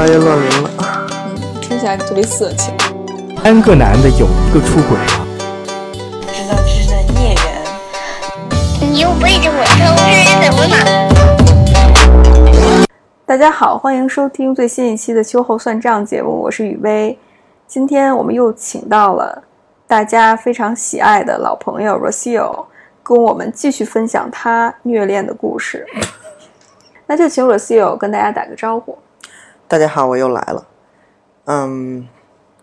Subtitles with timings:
[0.00, 0.70] 越来越乱伦了。
[1.26, 2.72] 嗯，听起来特别色情。
[3.42, 5.26] 三个男的有一个出轨了。
[6.32, 7.44] 知道这是在孽缘。
[8.80, 10.74] 你又背着我偷吃，怎么了？
[13.26, 17.18] 大家好，欢迎收听最新一期的秋后算账节目，我是雨薇。
[17.66, 19.42] 今天我们又请到了
[19.86, 22.64] 大家非常喜爱的老朋友 Rocio，
[23.02, 25.86] 跟我们继续分享他虐恋的故事。
[27.06, 28.96] 那就请 Rocio 跟大家打个招呼。
[29.70, 30.66] 大家好，我又来了。
[31.44, 32.08] 嗯，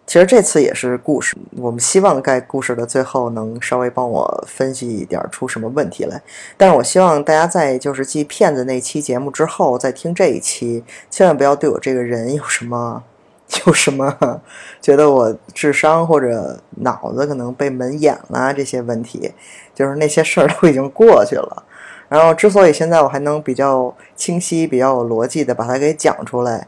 [0.06, 6.22] 其实这次也是故事，我们希望在故事的最后能稍微帮我分析一点出什么问题来。
[6.58, 13.02] 但是我希望大家在就是继骗子那期节目之后再听这一期，千万不要对我这个人有什么
[13.66, 14.42] 有什么
[14.84, 19.32] 觉得我智商或者脑子可能被门眼了这些问题，
[19.74, 21.64] 就是那些事儿都已经过去了。
[22.10, 26.68] 然后，之所以现在我还能比较清晰、比较有逻辑的把它给讲出来，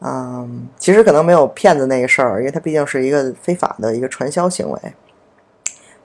[0.00, 4.78] 嗯，其实可能没有骗子那个事儿，因为它毕竟是一个非法的一个传销行为。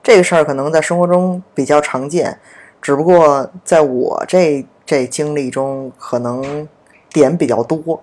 [0.02, 2.38] 这个事儿可能在生活中比较常见，
[2.80, 6.66] 只不过在我这这经历中，可能
[7.10, 8.02] 点比较多，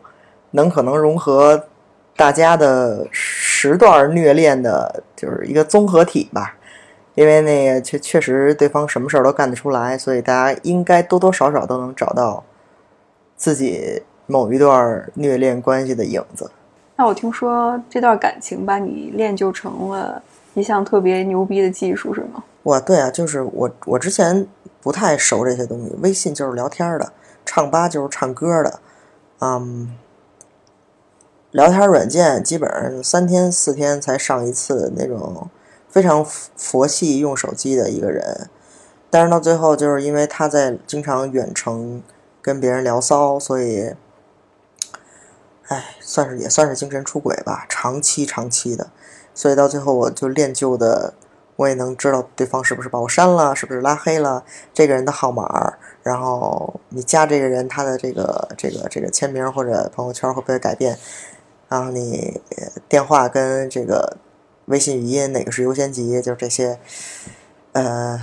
[0.51, 1.65] 能可能融合
[2.15, 6.55] 大家的十段虐恋的，就是一个综合体吧。
[7.15, 12.45] 因为那个确确实对方什么事儿都干得出来，所以大家应该多多少少都能找到
[13.35, 16.49] 自己某一段虐恋关系的影子。
[16.95, 20.21] 那我听说这段感情把你练就成了
[20.53, 22.43] 一项特别牛逼的技术，是吗？
[22.63, 24.47] 哇，对啊，就是我我之前
[24.81, 27.11] 不太熟这些东西，微信就是聊天的，
[27.45, 28.79] 唱吧就是唱歌的，
[29.39, 29.97] 嗯，
[31.51, 35.49] 聊天软件基本上三天四天才上一次那种。
[35.91, 38.47] 非常佛系用手机的一个人，
[39.09, 42.03] 但是到最后就是因为他在经常远程
[42.43, 43.95] 跟别人聊骚，所以，
[45.69, 48.91] 哎，算是也算是精神出轨吧，长期长期的，
[49.33, 51.15] 所以到最后我就练就的，
[51.55, 54.43] 我也能知道对方是不是把我删了，是不是拉黑了
[54.73, 60.97] 这个人的号码，然后你加这个人他的这个这个这个签名或者朋友圈会不会改变，
[61.67, 62.39] 然后你
[62.87, 64.17] 电话跟这个。
[64.69, 66.21] 微信语音哪个是优先级？
[66.21, 66.79] 就是这些，
[67.71, 68.21] 呃，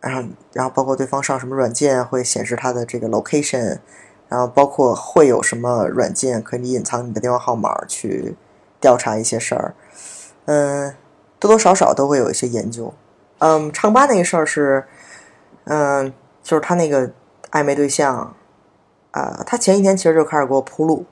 [0.00, 3.78] 然后然后包括对方上什么软件会显示他的这个 location，
[4.28, 8.36] 然后包括会有什么软件可以隐藏你的电话号码去
[8.80, 9.74] 调查一些事儿，
[10.44, 10.94] 嗯，
[11.38, 12.92] 多多少少都会有一些研究。
[13.38, 14.84] 嗯，唱吧那个事儿是，
[15.64, 16.12] 嗯，
[16.42, 17.10] 就是他那个
[17.50, 18.34] 暧昧对象，
[19.12, 21.06] 啊，他前一天其实就开始给我铺路，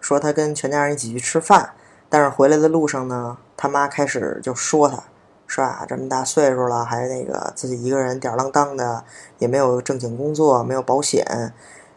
[0.00, 1.72] 说他跟全家人一起去吃饭。
[2.08, 5.02] 但是回来的路上呢，他妈开始就说他，
[5.46, 9.04] 说啊这么大岁数了，还那个自己一个人吊儿郎当的，
[9.38, 11.52] 也没有正经工作，没有保险，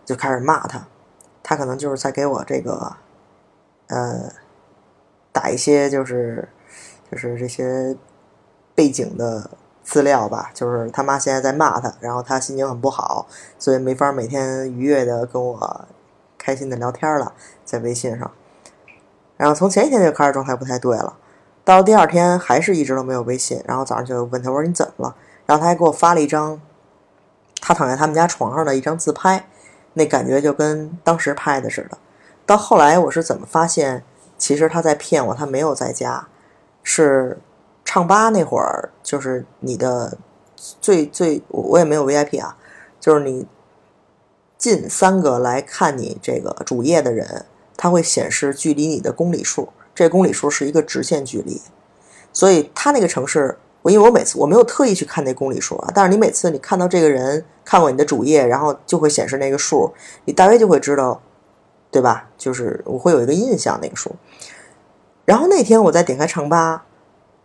[0.09, 0.88] 就开始骂他。
[1.44, 2.96] 他可能就是在给我这个，
[3.90, 4.31] 呃，
[5.31, 6.50] 打一些就是
[7.12, 7.96] 就是这些
[8.74, 9.52] 背景的
[9.84, 10.50] 资料吧。
[10.52, 13.28] 就是他妈现在在骂他，然后他心情很不好，
[13.59, 15.88] 所以没法每天愉悦的跟我
[16.40, 17.34] 开心的聊天了，
[17.64, 18.31] 在微信上。
[19.38, 21.18] 然后从前一天就开始状态不太对了，
[21.64, 23.64] 到第二天还是一直都没有微信。
[23.68, 25.16] 然后早上就问他，我说你怎么了？
[25.46, 26.59] 然后他还给我发了一张
[27.62, 29.48] 他躺在他们家床上的一张自拍，
[30.00, 31.98] 那感觉就跟当时拍的似的。
[32.46, 34.04] 到后来我是怎么发现，
[34.38, 36.28] 其实他在骗我，他没有在家，
[36.82, 37.38] 是
[37.84, 40.18] 唱吧那会儿，就是你的
[40.56, 42.56] 最最我也没有 VIP 啊，
[43.00, 43.46] 就是你
[44.58, 47.46] 近三个来看你这个主页的人。
[47.81, 51.62] 他会显示距离你的公里数，这公里数是一个直线距离，
[52.34, 59.94] 所以他那个城市，我因为我每次我没有特意去看那公里数啊，但是你每次你看到这个人看过你的主页，然后就会显示那个数，
[60.26, 61.22] 你大约就会知道，
[61.90, 62.28] 对吧？
[62.38, 64.16] 就是我会有一个印象那个数。
[65.26, 66.86] 然后那天我再点开唱吧，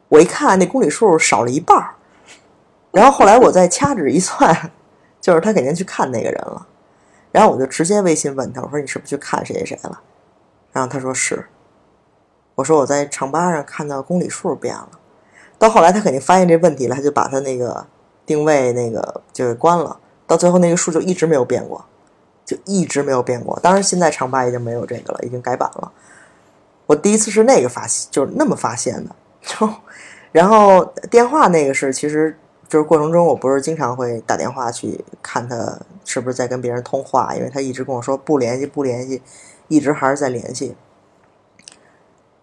[0.09, 1.95] 我一看那公里数少了一半儿，
[2.91, 4.73] 然后后来我再掐指一算，
[5.21, 6.67] 就是他肯定去看那个人了，
[7.31, 10.01] 然后我就直接微信问他，我说你是不是去看谁谁谁了？
[10.73, 11.47] 然后他说是，
[12.57, 14.89] 我说我在唱吧上看到公里数变了，
[15.65, 17.87] 到后来他肯定发现这问题了，他就把他那个
[18.27, 21.83] 定位那个就给关了，到最后那个数就一直没有变过，
[22.45, 23.59] 就一直没有变过。
[23.61, 25.91] 当然现在唱吧已经没有这个了，已经改版了。
[26.85, 29.17] 我第一次是那个发现，就是那么发现的。
[30.33, 32.37] 然后电话那个是，其实
[32.69, 39.23] 就是过程中我不是经常会打电话去看他是不是在跟别人通话，因为他一直跟我说不联系不联系。
[39.69, 40.77] 一直还是在联系，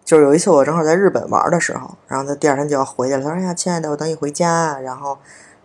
[0.04, 3.22] 就是有一次我正好在日本玩的时候，然后他第二天就要回去了。
[3.22, 5.16] 他说：“哎呀，亲爱的，我等你回家，然后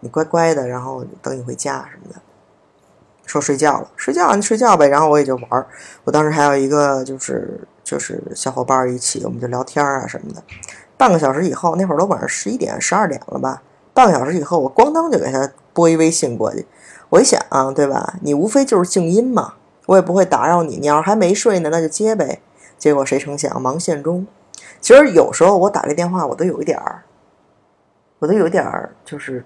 [0.01, 2.19] 你乖乖的，然后等你回家什么的。”
[3.25, 5.65] 说睡觉了，睡觉你睡觉呗，然后我也就玩。
[6.05, 10.41] 我当时还有一个就是就是小伙伴一起，我们就聊天啊什么的。
[10.95, 13.61] 半个小时以后，那会儿都晚上十一点、十二点了吧？
[13.93, 16.65] 半个小时以后，我咣当就给他拨一微信过去。
[17.09, 17.41] 我一想、
[17.73, 18.13] 对吧？
[18.21, 19.55] 你无非就是静音嘛，
[19.87, 20.77] 我也不会打扰你。
[20.77, 22.41] 你要是还没睡呢，那就接呗。
[22.77, 24.25] 结果谁成想，忙线中。
[24.79, 27.03] 其实有时候我打这电话，我都有一点儿，
[28.19, 29.43] 我都有一点儿就是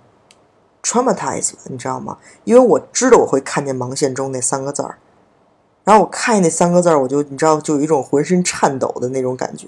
[0.84, 2.18] traumatized，你知道吗？
[2.44, 4.98] 因为我知道我会看见“忙线中”那三个字儿，
[5.84, 9.68] 然后我看见那三个字儿，我就你知道，就有一种浑身颤抖的那种感觉，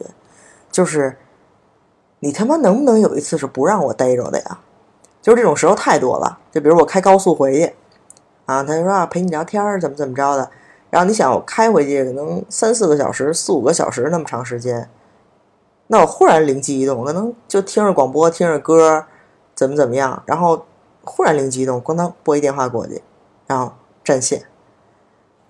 [0.71, 1.18] 就是
[2.19, 4.59] 你他妈能不能有一次是不让我逮着的呀？
[5.21, 6.39] 就是这种时候太多了。
[6.51, 7.74] 就比如我开高速回去，
[8.45, 10.50] 啊，他就说啊陪你聊天儿怎么怎么着的，
[10.94, 14.88] 然后你想我开回去可能三四个小时、四五个小时那么长时间，
[15.88, 19.04] 那我忽然灵机一动，可能就听着广播、听着歌，
[19.56, 20.68] 怎么怎么样，然后
[21.04, 23.01] 忽然灵机一动，咣当拨一电话过去，
[23.48, 23.74] 然后
[24.04, 24.44] 占线。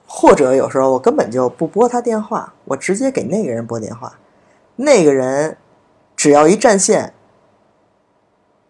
[0.07, 4.13] 或者有时候我根本就不拨他电话，我直接给那个人拨电话，
[4.77, 5.57] 那个人
[6.15, 7.13] 只要一占线，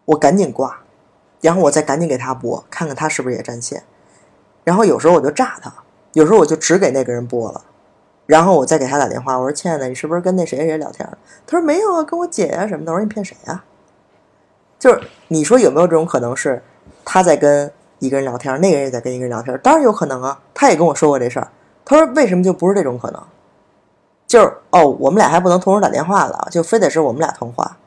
[0.06, 0.80] 我赶紧挂，
[1.40, 3.84] 然后我再赶紧给他拨，看看他是不是也占线。
[4.64, 5.83] 然后有时候我就炸他，
[6.14, 7.62] 有时候我就只给那个人拨了，
[8.26, 13.64] 然后我再给他打电话，我说：“亲爱的，你是不是跟那谁谁聊天了？”他说：“没有啊，跟我姐呀、什么的。”我说：“你骗谁呀、
[14.80, 16.62] 就是你说有没有这种可能是
[17.04, 19.60] 他在跟一个人聊天，那个人也在跟一个人聊天？
[19.64, 21.48] 当然有可能啊，他也跟我说过这事儿。
[21.86, 23.22] 他说为什么就不是这种可能？
[24.26, 27.78] 就是哦，我们俩还不能同时打电话了，就非得是我们俩通话。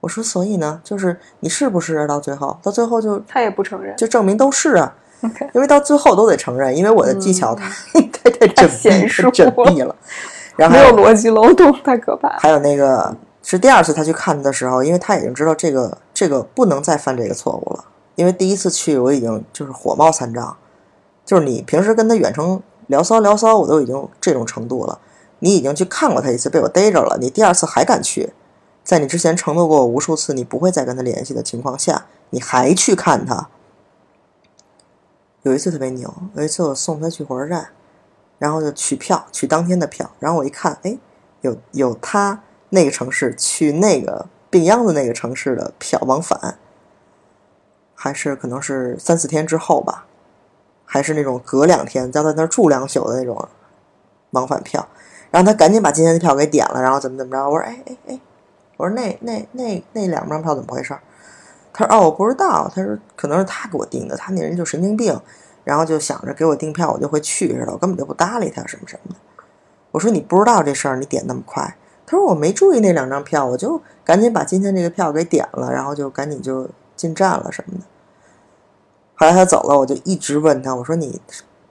[0.00, 2.06] 我说所以呢，就是你是不是啊？
[2.06, 3.96] 到最后，到最后就他也不承认。
[3.96, 4.96] 就证明都是啊
[5.54, 7.68] 因为到最后都得承认，因为我的技巧 太、
[8.10, 9.94] 太太缜密娴熟缜密了。
[10.56, 12.28] 然后没还有逻辑漏洞，太可怕。
[12.38, 17.84] 还有那个是第二次他去看的时候，因为他已经知道这个这个不能再犯这个错误了，
[18.16, 20.56] 因为第一次去我已经就是火冒三丈，
[21.24, 24.98] 就是你平时跟他远程聊骚聊骚，我都已经这种程度了，
[25.38, 28.34] 你已经去看过他一次，被我逮着了，你第二次还敢去，
[28.84, 33.48] 在你之前承诺过我无数次你不会再跟他联系的情况下，你还去看他。
[35.42, 37.68] 有一次特别牛，有一次我送他去火车站，
[38.38, 40.96] 然后就取票，取当天的票，然后我一看，哎，
[41.40, 46.58] 有有他那个城市去那个病秧子那个城市的票往返，
[47.94, 50.06] 还是可能是三四天之后吧，
[50.84, 53.48] 还是那种隔两天要在那儿住两宿的那种
[54.30, 54.86] 往返票。
[55.30, 57.48] 然后他赶紧把今天的票给点了，然后怎么怎么着？
[57.48, 58.20] 我说哎哎哎，
[58.76, 60.96] 我说那那那那两张票怎么回事？
[61.72, 65.18] 他说哦我不知道，他说可能是他给我订的，他那人就神经病，
[65.64, 69.16] 然后就想着给我订票我就会去似的，我根本就不搭理他什么什么的。
[69.90, 71.76] 我说你不知道这事儿，你点那么快？
[72.06, 77.84] 他说我没注意那两张票，我就赶紧把今天这个票给点了，然后就赶紧就进站了什么的。
[79.14, 81.20] 后来他走了，我就一直问他，我说你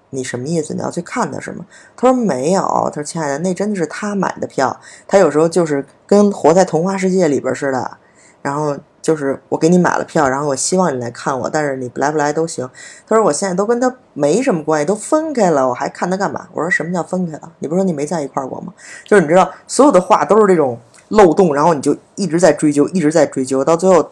[0.09, 0.73] 你什么意思？
[0.73, 1.65] 你要去看他是吗？
[1.95, 2.61] 他说没有，
[2.93, 7.97] 他说亲爱的，那真的是他买的票，他有时候就是跟活在童话世界里边似的，
[8.41, 12.69] 然后就是我给你买了票，然后我希望你来看我，但是你来不来都行。
[13.07, 16.47] 他说我现在都跟他没什么关系，都分开了，我还看他干嘛？
[16.53, 17.51] 我说什么叫分开了？
[17.59, 18.73] 你不说你没在一块儿过吗？
[19.03, 24.11] 就是你知道，所有的话都是这种漏洞，然后你就一直在追究，一直在追究，到最后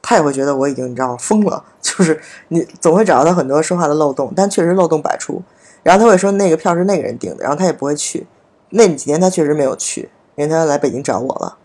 [0.00, 5.42] 他也会觉得我已经你知道疯了， 就是你总会找到他很多说话的漏洞，但确实漏洞百出。
[5.82, 8.26] 然后他会说那个票是那个人订的，然后他也不会去。
[8.70, 11.58] 那几天他确实没有去，因为他来北京找我了。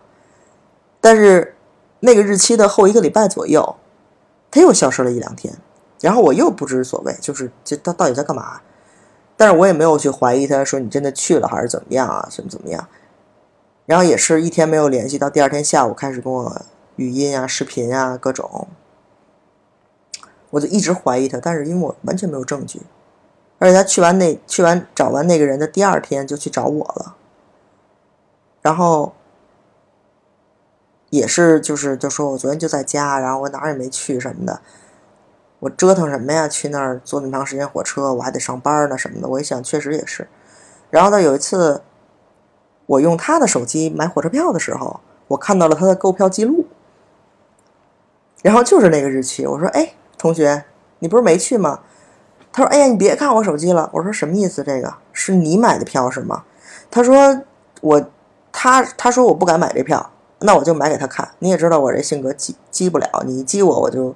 [1.00, 1.54] 但是
[2.00, 3.76] 那个日期的后一个礼拜左右，
[4.50, 5.54] 他又消失了一两天，
[6.00, 8.60] 然后我又不知所谓，就是这他到底在干嘛？
[9.36, 12.88] 但是我也没有去怀疑他说你真的去了还是怎么样啊，怎么怎么样。
[13.86, 16.62] 然后也是一天没有联系，到第二天下午开始跟我
[16.96, 18.68] 语音啊、视频啊各种，
[20.50, 22.82] 我就一直怀疑他，但是因为我完全没有证据，
[23.58, 27.14] 而且他去完那去完找完那个人的第二天就去找我了，
[28.60, 29.14] 然后
[31.10, 34.60] 也是就是就说我昨天就在家，然后我哪儿也没去什么的，
[35.60, 36.46] 我折腾什么呀？
[36.46, 39.28] 去那儿坐那么长时间火车，我还得上班呢什么的。
[39.28, 40.28] 我一想，确实也是。
[40.90, 41.82] 然后呢，有一次
[42.86, 46.66] 我用他的手机买火车票的时候，我看到了他的购票记录，
[48.42, 49.46] 然后就是那个日期。
[49.46, 50.64] 我说：“哎，同学，
[51.00, 51.80] 你不是没去吗？”
[52.52, 54.62] 他说：“哎呀，你别看我手机了。”我说：“什么意思？
[54.62, 56.44] 这个是你买的票是吗？”
[56.90, 57.42] 他说
[57.82, 58.10] ：“我，
[58.50, 61.28] 他他说我不敢买这票，那我就买给他看。
[61.38, 64.14] 你也知道我这性格激激不了，你一激我我就。”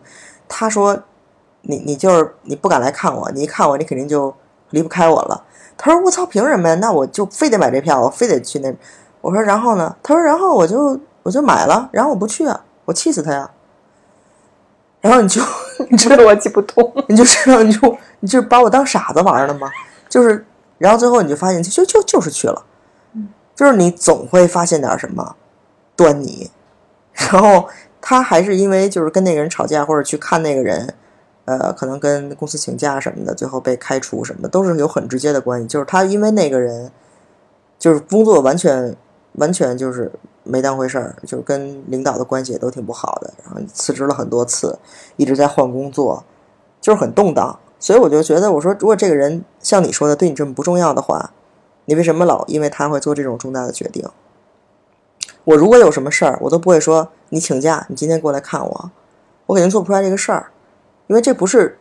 [0.48, 1.02] 他说
[1.62, 4.34] ：“你你就是你不敢来看我，你一看我你肯定就
[4.70, 5.44] 离不开我了。”
[5.78, 6.74] 他说：“我操，凭什么呀？
[6.74, 8.72] 那我就非得买这票，我非得去那。”
[9.22, 13.50] 我说：“然后呢？”他说：“然后我就我就买了，然后我不去啊，我气死他呀。”
[15.00, 15.40] 然后你就
[15.90, 16.92] 你知道逻辑不通。
[17.08, 19.70] 你就知道，你就你就把我当傻子玩了吗？
[20.08, 20.44] 就是，
[20.78, 22.62] 然后最后你就发现，就就就是去了，
[23.56, 25.34] 就是你总会发现点什么
[26.02, 26.50] 端倪，
[27.12, 27.68] 然后
[28.00, 30.94] 他还是因为就是跟那个人吵架，或者去看那个人，
[31.44, 35.68] 呃，可能跟公司请假什么的，最后被开除什么的，都是有很直接的关系。
[35.68, 36.90] 就是他因为那个人，
[37.78, 38.96] 就是工作完全
[39.34, 40.10] 完全就是
[40.42, 44.78] 没当回事儿，就是跟领导的关系也都挺不好的，然后辞职了很多次，
[45.16, 46.24] 一直在换工作，
[46.80, 47.60] 就是很动荡。
[47.78, 51.32] 所以我就觉得，我说如果这个人像你说的对你这么不重要的话，
[51.84, 54.08] 你为什么老因为他会做这种重大的决定？
[55.44, 58.90] 我如果有什么事儿，我都不会说你请假，你今天过来看我，
[59.46, 60.50] 我肯定做不出来这个事儿，
[61.08, 61.78] 因为这不是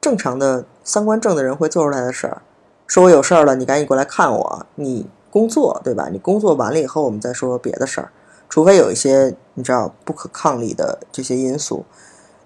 [0.00, 2.42] 正常的三观正的人会做出来的事儿。
[2.86, 6.08] 说我有事儿了，你赶紧过来看我，你工作对吧？
[6.10, 8.10] 你工作完了以后，我们再说别的事儿，
[8.48, 11.84] 除非有一些你知道不可抗力的这些因素。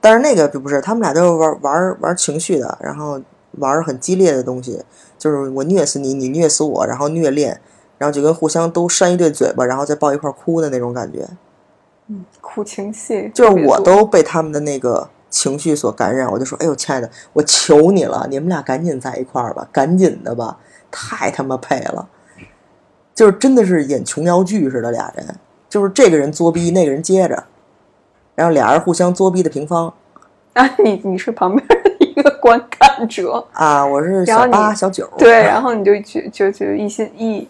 [0.00, 3.18] 但是那个就不是，他们俩都是玩玩玩情绪的，然后
[3.52, 4.84] 玩很激烈的东西，
[5.16, 7.58] 就是我虐死你，你虐死我，然后虐恋，
[8.04, 11.26] 然后就跟互相都扇一对嘴巴，然后再抱一块儿哭的那种感觉。
[12.08, 20.58] 嗯苦情戏，就是我都被他们的那个情绪所感染，我就说，哎呦，亲爱的，我求你了，你们俩赶紧在一块儿吧，赶紧的吧，
[20.90, 22.06] 太他妈配了，
[23.14, 25.26] 就是真的是演琼瑶剧似的，俩人
[25.70, 27.44] 就是这个人作逼，那个人接着，
[28.34, 29.94] 然后俩人互相作逼的平方
[30.52, 37.48] 啊，你你是旁边的一个观看者，啊，我是小八小九，对， 然后你就就就就一心一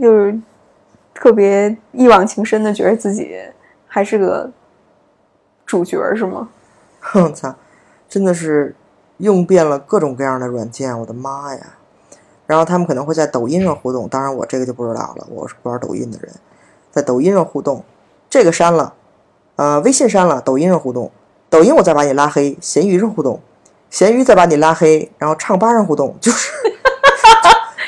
[0.00, 0.38] 就是
[1.14, 3.36] 特别一往情深的觉得自己
[3.86, 4.50] 还是个
[5.66, 6.48] 主角是吗？
[7.00, 7.54] 哼操，
[8.08, 8.74] 真的是
[9.18, 11.60] 用遍了各种各样的软件，我的妈呀！
[12.46, 16.32] 然后他们可能会在抖音上互动，当然我这个就不知道了，我是不玩抖音的人，
[16.90, 17.84] 在抖音上互动，
[18.28, 18.94] 这个删了，
[19.56, 21.10] 呃，微信删了，抖音上互动，
[21.48, 23.40] 抖音我再把你拉黑，闲鱼上互动，
[23.88, 26.50] 闲鱼再把你拉黑，然后唱吧上互动，就是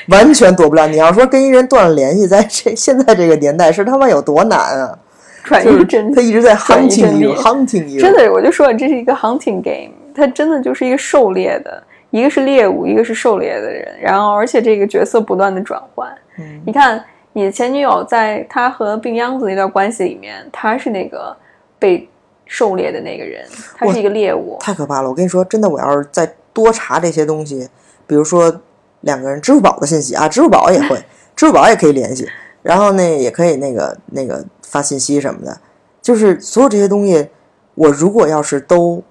[0.09, 0.87] 完全躲不了。
[0.87, 4.99] 你要说跟一人断了联系，在这现在这个年代是他妈有多难啊！
[5.43, 16.11] 转就是移阵他一直在转移阵 hunting you，hunting you，真的，我就说这是一个 hunting game，它真的就是一个狩猎的，一个是猎物，一个是狩猎的人，然后而且这个角色不断的转换。
[16.39, 21.37] 嗯你看，你的前女友在她和病秧子那段关系里面，她是那个
[21.79, 22.09] 被
[22.47, 23.45] 狩猎的那个人，
[23.77, 24.57] 他是一个猎物。
[24.61, 25.09] 太可怕了！
[25.09, 27.69] 我跟你说，真的，我要是再多查这些东西，
[28.07, 28.61] 比如说
[29.05, 31.03] 两个人支付宝的信息啊， 支付宝也会，
[31.37, 32.29] 支付宝也可以联系，
[32.63, 35.61] 然后呢，也可以那个那个发信息什么的，
[36.03, 37.29] 就是所有这些东西，
[37.75, 39.03] 我如果要是都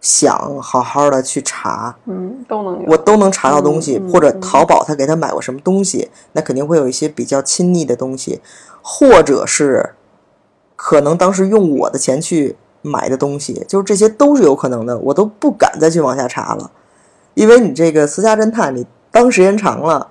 [0.00, 2.84] 想好好的去查，嗯，都能。
[2.86, 8.40] 我都能查到东西，或者淘宝他给他买过什么东西，那肯定会有一些比较亲昵的东西，
[8.82, 9.94] 或者是
[10.76, 16.70] 可能当时用我的钱去买的东西，就是这些都是有可能的，我都不敢再去往下查了，
[17.34, 20.06] 因为你这个私家侦探，你当时间长了，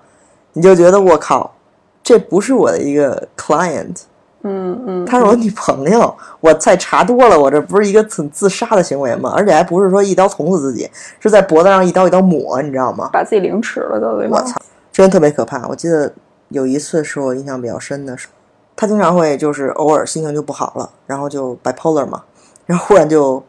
[0.54, 1.54] 你就觉得我靠，
[2.02, 3.96] 这不是我的一个 client，
[4.42, 9.32] 嗯嗯，她是我女朋友，我再查多了，我这不是一个自自杀的行为吗？
[9.38, 13.12] 而且还不是说一刀捅死自己，是在脖子上一刀一刀抹，你知道吗？
[13.14, 14.42] 把自己凌迟了都，对吧？
[14.42, 14.60] 我操，
[14.92, 15.68] 真的特别可怕。
[15.68, 16.12] 我记得
[16.50, 18.28] 有一次是我印象比较深的是，
[18.76, 22.24] 他经常会就是偶尔心情就不好了，然后就 bipolar 嘛，
[22.66, 23.44] 然后忽然就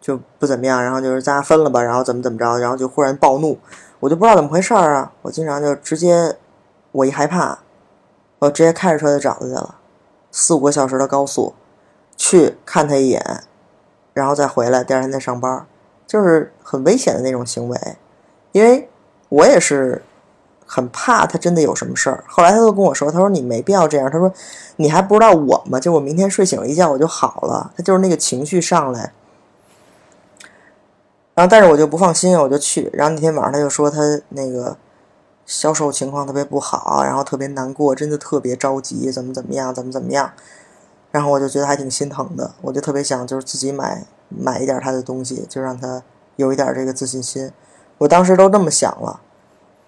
[0.00, 3.58] 就不怎么样，然后就是咱俩分了吧，然后怎么怎么着，然后就忽然暴怒，
[4.02, 6.36] 我就不知道怎么回事儿啊，我经常就直接
[6.90, 7.60] 我一害怕，
[8.40, 9.76] 我直接开着车就找他去了，
[10.32, 11.54] 四五个小时的高速
[12.16, 13.44] 去看他一眼，
[14.12, 15.64] 然后再回来，第二天再上班，
[16.04, 17.78] 就是很危险的那种行为，
[18.50, 18.90] 因为
[19.28, 20.02] 我也是
[20.66, 22.24] 很怕他真的有什么事儿。
[22.26, 24.32] 后来他都跟我说，他说你没必要这样，他说
[24.78, 25.78] 你还不知道我吗？
[25.78, 29.12] 就我明天睡醒了一觉我就好了，他就是那个情绪上来。
[31.34, 32.90] 然后，但是我就不放心，我就去。
[32.92, 33.98] 然后那天晚上他就说他
[34.30, 34.76] 那个
[35.46, 40.32] 销售情况特别不好，然后特别难过，真的特别着急，怎么怎么样，怎么怎么样。
[41.10, 46.02] 然后我就觉得还挺心疼的，我就特别想就是自己买买一点他的东西，就让他
[46.36, 47.50] 有一点这个自信心。
[47.98, 49.20] 我当时都这么想了，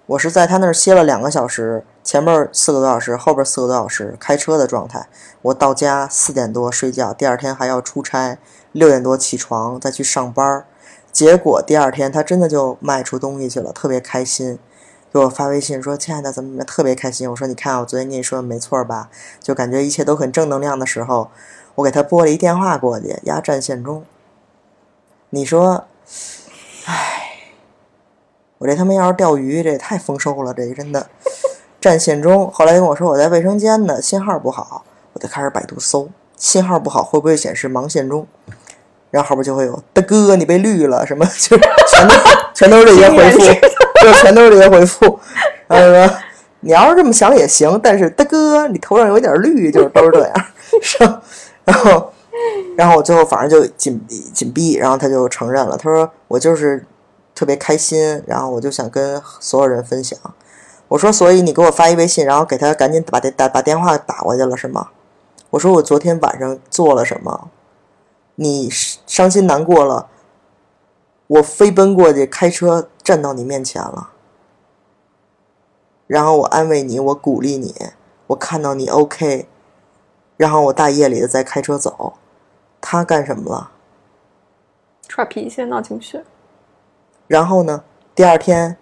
[0.07, 5.09] 我是在他那儿歇了两个小时，前面四个多小时，后边四个多小时开车的状态。
[5.43, 8.39] 我到家四点多睡觉，第二天还要出差，
[8.73, 10.65] 六点多起床再去上班。
[11.15, 14.59] 结果第二天他真的就卖出东西去了，特别开心，
[15.13, 19.09] 给我发微信说：“亲爱的，怎么怎么特别开心。”我说：“你看，我昨天跟你说的没错吧？
[19.41, 21.31] 就感觉一切都很正能量的时候，
[21.77, 24.05] 我给他拨了一电话过去，压占线中。
[25.31, 25.85] 你说，
[26.87, 27.45] 唉，
[28.59, 31.09] 我这他妈要是钓鱼，这也太丰收了，这真的
[31.81, 32.51] 占线中。
[32.51, 38.27] 后来跟我说我在卫生间呢，信号不好，我就开始百度搜信号不好会不会显示忙线中。
[39.15, 41.57] 然后后边就会有大哥你被绿了什么，就
[41.87, 42.15] 全都
[42.53, 43.39] 全都是这些回复，
[44.03, 45.21] 就全都是这些回复。
[45.69, 46.17] 然后说
[46.59, 50.35] 你要是这么想也行，但是大哥你头上有点绿，就是都是这样。
[50.83, 51.23] 是 吧
[51.65, 52.13] 然后
[52.77, 56.85] 然后我最后反正就紧紧逼，然后他就承认了，他说我就是
[57.37, 60.19] 特别开心，然后我就想跟所有人分享。
[60.89, 64.89] 我说，所以你给我发一微信，然后给他赶紧把电打把电话打过去了是吗？
[65.51, 67.49] 我说我昨天晚上做了什么？
[68.37, 70.09] 你伤心难过了，
[71.27, 74.11] 我飞奔过去，开车站到你面前了，
[76.07, 77.75] 然后我安慰你，我鼓励你，
[78.29, 79.49] 我看到你 OK，
[80.37, 82.15] 然后我大夜里的再开车走，
[82.81, 83.71] 他干什么了？
[85.09, 86.21] 耍脾气、闹情绪。
[87.27, 88.77] 然后呢，第二天，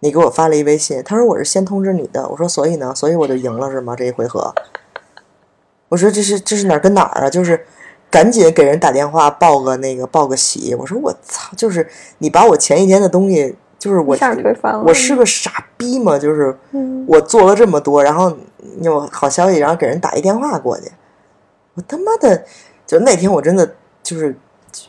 [0.00, 3.96] 你给我发了一微信，他说我是先通知你的，我说所以呢，所以我就赢了是吗？
[3.96, 4.54] 这一回合，
[5.88, 7.30] 我说这是这是哪儿跟哪儿啊？
[7.30, 7.66] 就是
[8.10, 11.86] 赶紧给人打电话报个那个报个喜，我说我操，就是
[12.18, 14.16] 你把我前一天的东西，就是我
[14.84, 16.18] 我是个傻逼吗？
[16.18, 18.30] 就是嗯我做了这么多，然后
[18.78, 20.90] 你有好消息，然后给人打一电话过去，
[21.74, 22.44] 我他妈的，
[22.86, 24.34] 就那天我真的就是，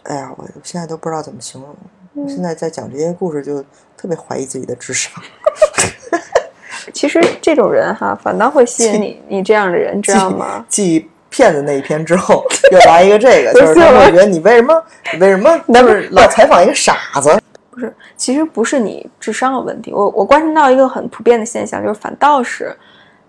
[0.03, 1.75] 哎呀，我现在都不知道怎么形容。
[2.15, 3.63] 我现在在讲这些故事，就
[3.95, 5.13] 特别怀疑自己的智商。
[6.93, 10.65] 其实这种人哈，反倒会吸引你你这样的人，知道吗？
[10.67, 17.41] 继骗子那一篇之后，又来一个这个， 就是他们会觉得你为什么你为什么 就是老采访一个傻子？
[17.71, 19.93] 不是，其实不是你智商有问题。
[19.93, 22.75] 我我观察到一个很普遍的现象，就是反倒是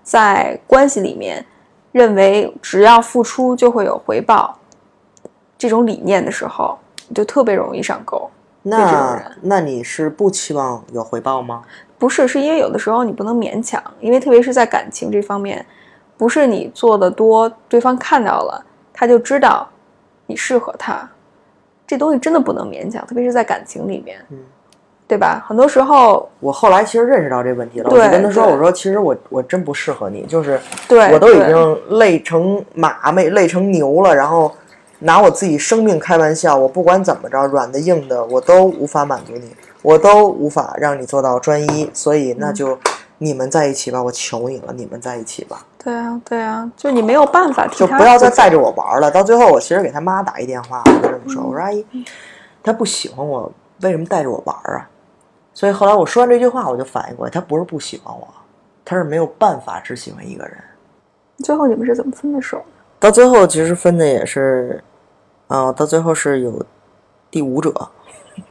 [0.03, 1.45] 在关系里面
[1.93, 4.59] 认为只要付出就会有回报
[5.57, 6.77] 这种理念的时候，
[7.15, 8.29] 就特别容易上钩。
[8.63, 11.63] 那人那你是不期望有回报吗？
[11.97, 15.65] 不是，是因为有的时候你不能勉强，因为特别是在感情这方面，
[16.21, 18.63] 不是你做的多，对方看到了，
[18.93, 19.67] 他就知道
[20.27, 21.09] 你适合他。
[21.87, 24.37] 这东西真的不能勉强，特别是在感情里面，嗯
[25.09, 25.43] 对吧？
[25.49, 34.55] 很多时候，我后来其实认识到这问题了，我就跟他说：“我说其实我我真不适合你，就是对我都已经累成马没累成牛了，然后
[34.99, 42.79] 拿我自己生命开玩笑，我不管怎么着，软的硬的，我都无法满足你，我都无法让你做到专一，所以那就
[43.23, 49.11] 你们在一起吧，我求你了，你们在一起吧，对啊，对啊，就你没有办法就不要再带着我玩了。
[49.11, 51.85] 到最后，我其实给他妈打一电话，我就这么说，我说阿姨，
[52.63, 53.53] 他不喜欢我，
[53.83, 54.89] 为什么带着我玩啊？
[55.53, 58.27] 所以后来我说完这句话，我就反应过来，他不是不喜欢我，
[58.87, 60.57] 他是没有办法只喜欢一个人。
[61.45, 62.63] 最后你们是怎么分的手？
[62.99, 64.83] 到最后其实分的也是，
[65.49, 66.65] 啊、到最后是有
[67.31, 67.91] 第五者，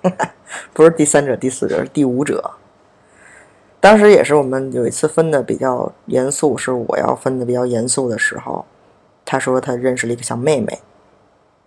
[0.74, 2.52] 不是第三者、第四者，是第五者。
[3.82, 8.65] 当时也是我们有一次分的比较严肃，是我要分的比较严肃的时候，
[9.24, 10.80] 他说他认识了一个小妹妹，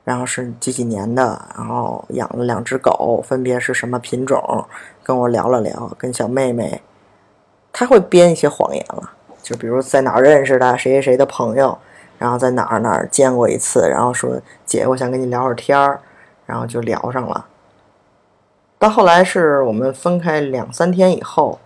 [0.04, 4.66] 然后是几几年的，然后养了两只狗，分别是什么品种，
[5.02, 6.82] 跟我聊了聊，跟小妹妹，
[7.72, 9.10] 他会编一些谎言了，
[9.42, 11.78] 就比如在哪儿认识的，谁谁谁的朋友，
[12.18, 16.00] 然后在哪儿哪儿见过一次，然后说姐，我想跟你聊会儿天儿，
[16.44, 17.46] 然后就聊上了。
[18.78, 21.58] 到后来是我们分开两三天以后，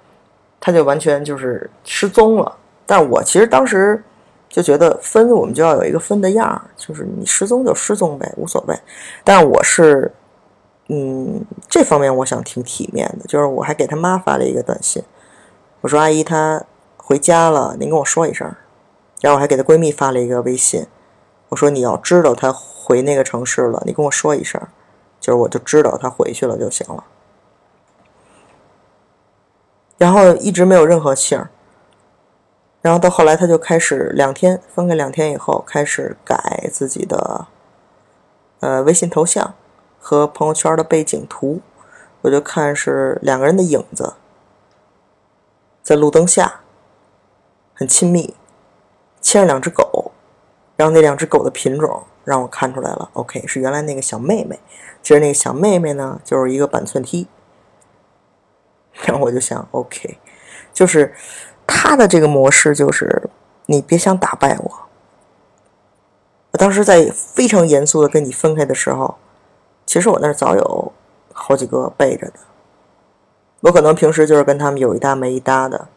[0.67, 2.53] 他就完全就是失踪了。
[2.85, 4.03] 但我其实当时
[4.49, 8.77] 就觉得分我们就要有一个分的样儿，就是你失踪就失踪呗，无所谓。
[9.23, 10.11] 但我是，
[10.89, 15.05] 嗯，这方面我想挺体面的，就是我还给他妈发了一个短信，
[15.83, 16.65] 我说阿姨她
[16.97, 18.53] 回家了，您跟我说一声。
[19.21, 20.85] 然后我还给她闺蜜发了一个微信，
[21.51, 24.61] 我说你要知道她回那个城市了，你跟我说一声，
[25.21, 27.05] 就是我就知道她回去了就行了。
[29.99, 31.49] 然后一直没有任何信儿，
[32.83, 37.47] 然后到后来他就开始两天分开两天以后开始改自己的
[38.61, 39.55] 呃微信头像
[39.99, 41.63] 和朋友圈的背景图，
[42.21, 44.15] 我就看是两个人的影子
[45.83, 46.61] 在路灯下，
[47.73, 48.35] 很亲密，
[49.23, 50.13] 牵着两只狗，
[50.77, 54.61] 然后那两只狗的品种让我看出来了，OK 是原来那个小妹妹，
[55.03, 57.27] 其实那个小妹妹呢就是一个板寸踢。
[59.05, 60.19] 然后我就想，OK，
[60.73, 61.15] 就是
[61.67, 63.29] 他的这个模式就是
[63.67, 64.73] 你别想打败我。
[66.53, 69.17] 我当时在非常严肃的跟你分开的时候，
[69.85, 70.93] 其实我那儿早有
[71.33, 72.39] 好几个备着的。
[73.61, 75.89] 我可能平时就是跟他们有一搭没一搭的，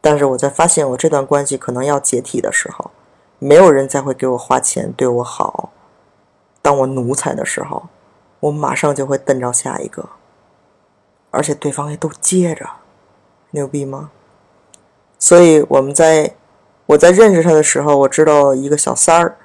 [0.00, 2.90] 但是我在发现我这段关系可能要解体的时候，
[3.38, 5.70] 没有人再会给我花钱对我好，
[6.62, 7.88] 当我奴才的时候，
[8.40, 10.08] 我马上就会瞪着下一个。
[11.34, 12.64] 而且对方也都接着，
[13.50, 14.10] 牛逼吗？
[15.18, 16.34] 所以我们在
[16.86, 19.36] 我在认识他的时候，我知道一个小三儿，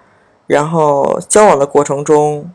[0.45, 2.51] 然后交往的过程中，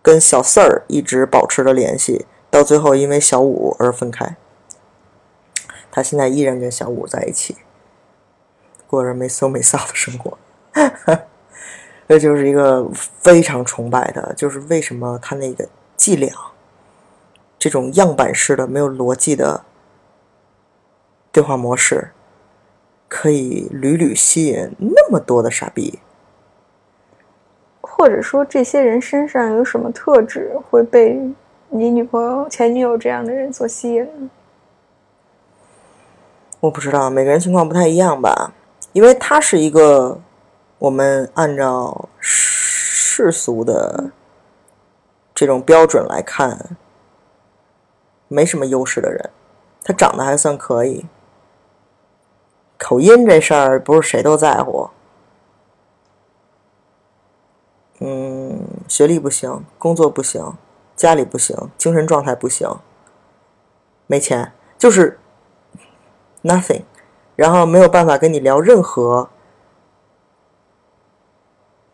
[0.00, 4.36] 跟小四儿一直保持着联系，到最后因为小五而分开。
[5.90, 7.56] 他现在依然跟小五在一起，
[8.86, 10.38] 过着没羞没臊的生活。
[12.08, 16.32] 这就是一个非常崇拜的，就是为什么他那个伎俩，
[17.60, 19.64] 这种样板式的没有逻辑的
[21.30, 22.10] 对话模式，
[23.06, 26.00] 可以屡屡吸引那么多的傻逼。
[27.82, 31.20] 或者说这些人身上有什么特质会被
[31.68, 34.30] 你女朋友、前女友这样的人所吸引呢？
[36.60, 38.54] 我不知道，每个人情况不太一样吧。
[38.92, 40.18] 因为他是一个
[40.78, 44.10] 我们按照世俗的
[45.34, 46.76] 这种标准来看
[48.32, 49.28] 没什么优势的人，
[49.82, 51.06] 他长得还算可以，
[52.78, 54.88] 口音这事儿不是谁都在乎。
[57.98, 60.56] 嗯，学历不行，工作不行，
[60.94, 62.72] 家里不行，精神状态不行，
[64.06, 65.18] 没钱，就是
[66.44, 66.84] nothing，
[67.34, 69.28] 然后没有办法跟你聊任何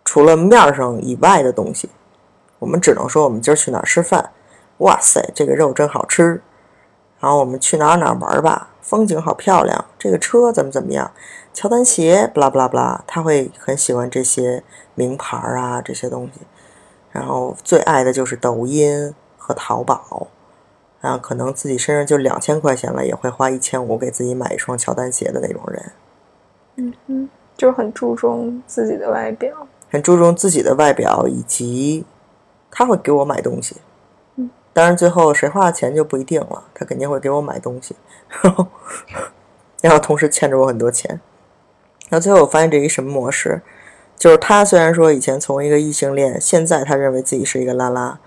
[0.05, 1.88] 除了面儿上以外的东西。
[2.59, 4.33] 我们只能说我们今儿去哪儿吃饭，
[4.78, 6.42] 哇塞，这个肉真好吃。
[7.18, 11.10] 然后我们去哪儿哪儿玩吧，风景好漂亮，这个车怎么怎么样，
[11.54, 14.62] 乔丹鞋，不啦不啦不啦，他会很喜欢这些
[14.94, 16.40] 名牌啊这些东西。
[17.10, 20.26] 然后最爱的就是抖音和淘宝，
[21.00, 25.92] 然后可能自己身上就两千块钱了，也会花一千五给自己买一双乔丹鞋的那种人，
[26.76, 29.66] 嗯哼，就是很注重自己的外表。
[29.90, 32.04] 很注重自己的外表，以及
[32.70, 33.76] 他会给我买东西。
[34.76, 37.96] 当然最后谁花的钱就不一定了，他肯定会给我买东西，
[39.80, 41.18] 然后同时欠着我很多钱。
[42.10, 43.62] 然后最后我发现这一什么模式，
[44.18, 48.20] 就是他虽然说以前从一个异性恋，现在他认为自己是一个拉拉，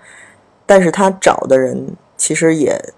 [0.66, 2.92] 但是他找的人其实也，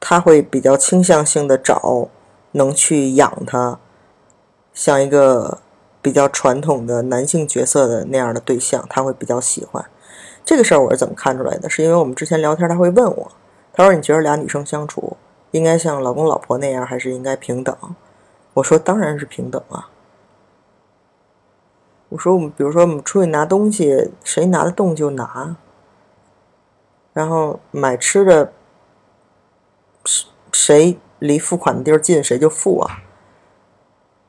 [0.00, 2.08] 他会比较倾向性的找
[2.50, 3.78] 能去养他，
[4.72, 5.60] 像一个
[6.02, 9.84] 比较传统的男性角色的那样的对象，他会比较喜欢。
[10.44, 11.70] 这个事儿我是怎么看出来的？
[11.70, 13.32] 是因为我们之前聊天，他会问我，
[13.72, 15.16] 他说：“你觉得俩女生相处
[15.52, 17.74] 应该像老公老婆那样，还是应该平等？”
[18.52, 19.88] 我说：“当然是平等啊。”
[22.10, 25.56] 我说：“我们比如说我们出去拿东西，谁拿得动就拿，
[27.14, 28.52] 然后买吃的，
[30.52, 32.98] 谁离付款的地儿近，谁就付啊。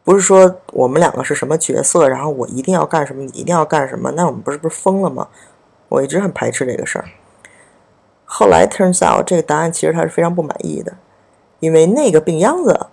[0.04, 5.28] 不是说我们两个是什么角色，然后我一定要干什么，你一定要干什么，那我们不是不是疯了吗？
[5.96, 7.06] 我一直很排斥这个事儿。
[8.26, 10.98] 后来 turns out 这个答案其实他是非常不满意的，
[11.60, 12.88] 因为那个病秧子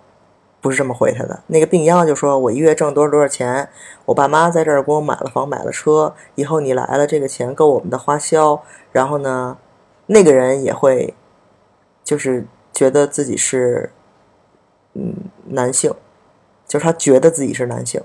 [0.61, 1.41] 不是这么回他的。
[1.47, 3.67] 那个病秧子就说：“我一月挣多少多少钱，
[4.05, 8.63] 我爸妈在这儿给我买了房买了车，以后你来了，这个钱够我们的花销。”
[8.93, 9.57] 然后呢，
[10.05, 11.13] 那个人也会
[12.03, 13.91] 就是觉得自己是
[14.93, 15.15] 嗯
[15.47, 15.93] 男性，
[16.67, 18.01] 就是他觉得自己是男性。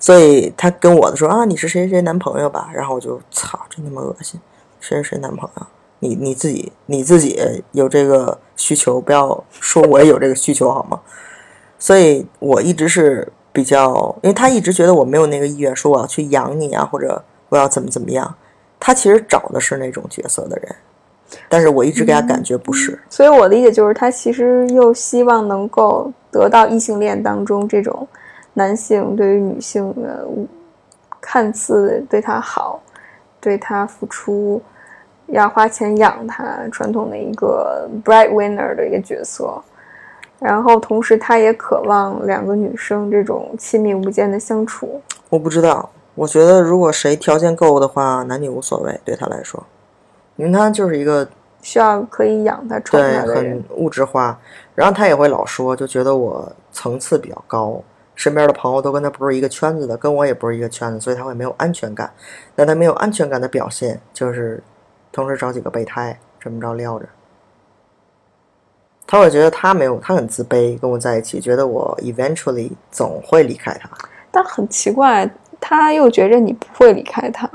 [0.00, 2.70] 所以他跟我的说啊，你是谁谁男朋友吧？
[2.74, 4.40] 然后我就操，真他妈恶心，
[4.80, 5.66] 谁是谁男朋友？
[6.00, 10.98] 你你自己你自己有这个需求，不要说我也有这个需求好吗？
[11.78, 18.34] 所以我一直是比较，因为他一直觉得我没有那个意愿，说我要去养你啊，或者我要怎么怎么样。
[18.78, 20.74] 他其实找的是那种角色的人，
[21.50, 22.98] 但是我一直给他感觉不是。
[23.10, 28.08] 所以我理解就是，他其实又希望能够得到异性恋当中这种
[28.54, 30.26] 男性对于女性的
[31.20, 32.80] 看似对她好，
[33.40, 34.60] 对她付出，
[35.26, 39.62] 要花钱养她，传统的一个 breadwinner 的一个角色。
[40.38, 44.98] 然后同时，他也渴望两个女生这种亲密无间的相处。
[45.28, 49.62] 我不知道，我觉得如果谁条件够的话，男女无所谓，对他来说，
[50.36, 51.28] 因为他就是一个
[51.60, 53.76] 需要可以养他、宠对他的人很。
[53.76, 54.40] 物质化，
[54.74, 57.78] 然后他也会老说，就觉得我层次比较高，
[58.20, 62.12] 身边的朋友都跟他不是一个圈子的，跟我也不是一个圈子，所以他会没有安全感。
[62.54, 64.62] 那他没有安全感的表现就是
[65.10, 67.06] 同时找几个备胎，这么着撩着。
[69.06, 73.88] 他会觉得他没有，他很自卑，跟我在一起，觉得我 eventually 总会离开他。
[74.30, 75.28] 但很奇怪，
[75.58, 77.48] 他又觉着你不会离开他，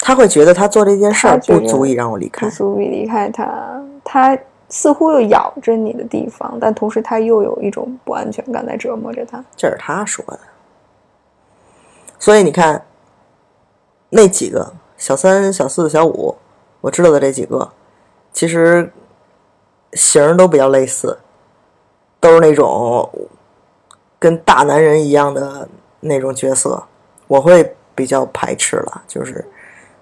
[0.00, 2.54] 他会觉得他做这件事儿不足以让我离开不。
[2.54, 3.82] 足以离开他。
[4.04, 4.36] 他
[4.70, 9.44] 似乎又咬着你的地方，但同时他又有一种不安全感在折磨着他。
[9.56, 10.38] 这是他说的。
[12.18, 12.86] 所以你看，
[14.10, 16.36] 那几个小三、小四、小五，
[16.80, 17.72] 我知道的这几个，
[18.32, 18.92] 其实
[19.94, 21.18] 型都比较类似，
[22.20, 23.10] 都是那种
[24.18, 25.68] 跟大男人一样的
[26.00, 26.84] 那种角色。
[27.26, 29.44] 我会比较排斥了，就是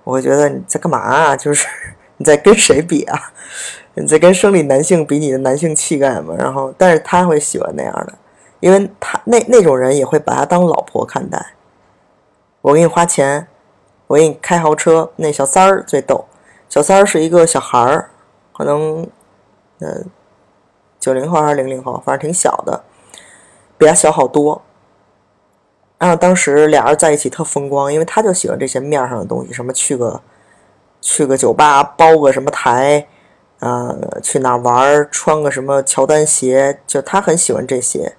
[0.04, 1.36] 我会觉得你在干嘛啊？
[1.36, 1.66] 就是
[2.18, 3.32] 你在跟谁比啊？
[4.00, 6.34] 你在跟生理男性比你的男性气概吗？
[6.38, 8.14] 然后，但是他会喜欢那样的，
[8.60, 11.54] 因为他那那种人也会把他当老婆看待。
[12.60, 13.46] 我给你花钱，
[14.08, 16.26] 我给你开豪车，那小三儿最逗。
[16.68, 18.10] 小三儿是一个小孩儿，
[18.52, 19.08] 可能，
[19.78, 20.02] 呃，
[21.00, 22.84] 九零后还是零零后，反正挺小的，
[23.78, 24.60] 比他小好多。
[25.96, 30.20] 然后当时俩人在一起特风光，因为他就喜欢这些面上的东西，什么去个
[31.00, 33.06] 去个酒吧包个什么台，
[33.60, 38.14] 呃，去哪玩穿个什么乔丹鞋，就他很喜欢这些。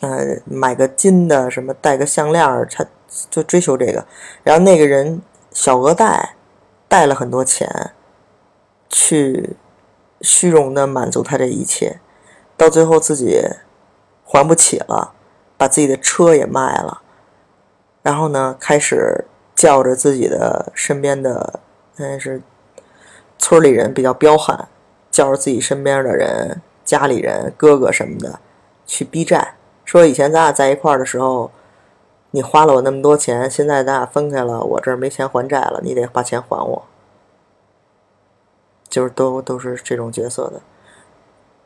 [0.00, 2.84] 呃，买个金的什么，戴个项链，他
[3.30, 4.04] 就追求这个。
[4.42, 6.34] 然后那个人小额贷，
[6.88, 7.92] 贷了很多钱，
[8.88, 9.56] 去
[10.20, 12.00] 虚荣的满足他这一切，
[12.56, 13.40] 到最后自己
[14.24, 15.14] 还不起了，
[15.56, 17.00] 把自己的车也卖了，
[18.02, 21.60] 然后呢，开始叫着自己的身边的，
[21.96, 22.42] 嗯，是
[23.44, 24.68] 村里人比较彪悍，
[25.10, 28.40] 叫着自己身边的人、家里人、哥哥什么的
[28.86, 29.56] 去逼债。
[29.84, 31.50] 说以前咱俩在一块儿的时候，
[32.30, 36.84] 你花了我那么多钱，现在咱俩分开了，我这儿没钱还债了，你得把钱还我。
[38.88, 40.62] 就是都都是这种角色的。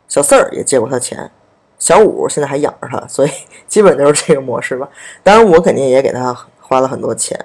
[0.08, 1.30] 小四儿也借过他钱，
[1.78, 3.30] 小五现在还养着他，所以
[3.68, 4.88] 基本都是这个模式吧。
[5.22, 7.38] 当然我肯定也给他花了很多钱，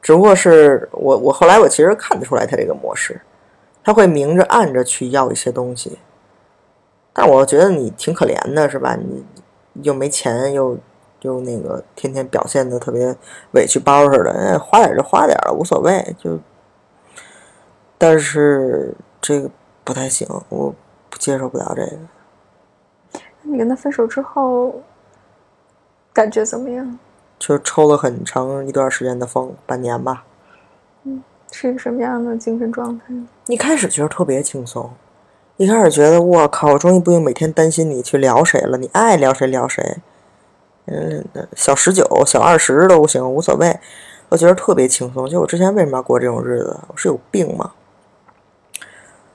[0.00, 3.20] 只不过是我我后来我其实看得出来他这个模式，
[3.88, 5.96] 他会明着暗着去要一些东西。
[7.14, 8.94] 但我觉得你挺可怜的，是吧？
[8.94, 9.24] 你。
[9.84, 10.76] 又没钱，又
[11.20, 13.14] 又那个天天表现的特别
[13.52, 16.16] 委屈包似的，哎，花点就花点了，无所谓。
[16.18, 16.36] 就，
[17.96, 19.48] 但是这个
[19.84, 20.74] 不太行，我
[21.16, 23.20] 接受不了这个。
[23.42, 24.82] 你跟他分手之后，
[26.12, 26.98] 感觉怎么样？
[27.38, 30.24] 就抽了很长一段时间的风，半年吧。
[31.52, 33.04] 是一个什么样的精神状态？
[33.46, 34.90] 一开始觉得特别轻松。
[35.56, 39.96] 一开始觉得我靠，我终于不用每天担心你去聊谁了，你爱聊谁聊谁，
[40.84, 43.80] 嗯，小十九、小二十都行，无所谓，
[44.28, 45.28] 我觉得特别轻松。
[45.28, 46.78] 就我之前为什么要过这种日子？
[46.86, 47.72] 我是有病吗？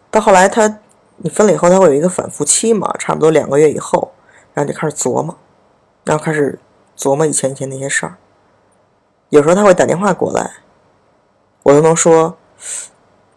[0.10, 0.80] 到后来他，
[1.18, 4.14] 你分了以后，他会有一个反复期嘛，差不多两个月以后，
[4.54, 5.36] 然后就开始琢磨，
[6.06, 6.58] 然后开始
[6.98, 8.16] 琢磨以前以前那些事儿。
[9.28, 10.50] 有时候他会打电话过来，
[11.64, 12.38] 我都能说，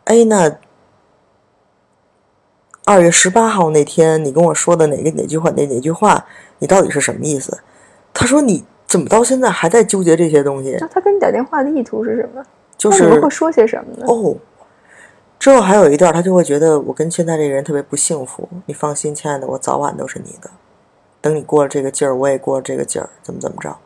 [0.05, 0.59] 哎，那。
[2.89, 5.51] 二月十八号那天，你跟我说的哪个哪句话？
[5.51, 6.25] 哪哪句话？
[6.61, 7.59] 你到底是什么意思？
[8.15, 12.41] 他说：“你怎么到现在还在纠结这些东西？”那他跟你打电话的意图是什么？
[12.79, 14.05] 就是会说些什么呢？
[14.07, 14.37] 哦，
[15.37, 18.49] 之后还有一段，他就会觉得我跟现在这个人特别不幸福。
[18.67, 20.49] 你放心，亲爱的，我早晚都是你的。
[21.21, 23.77] 等你过了这个劲儿，我也过了这个劲儿，怎么怎么着？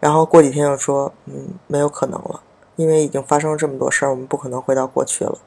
[0.00, 2.40] 然后过几天又说：“嗯，没有可能了，
[2.80, 5.38] 因为已经发生了这么多事儿，我们不可能回到过去了。”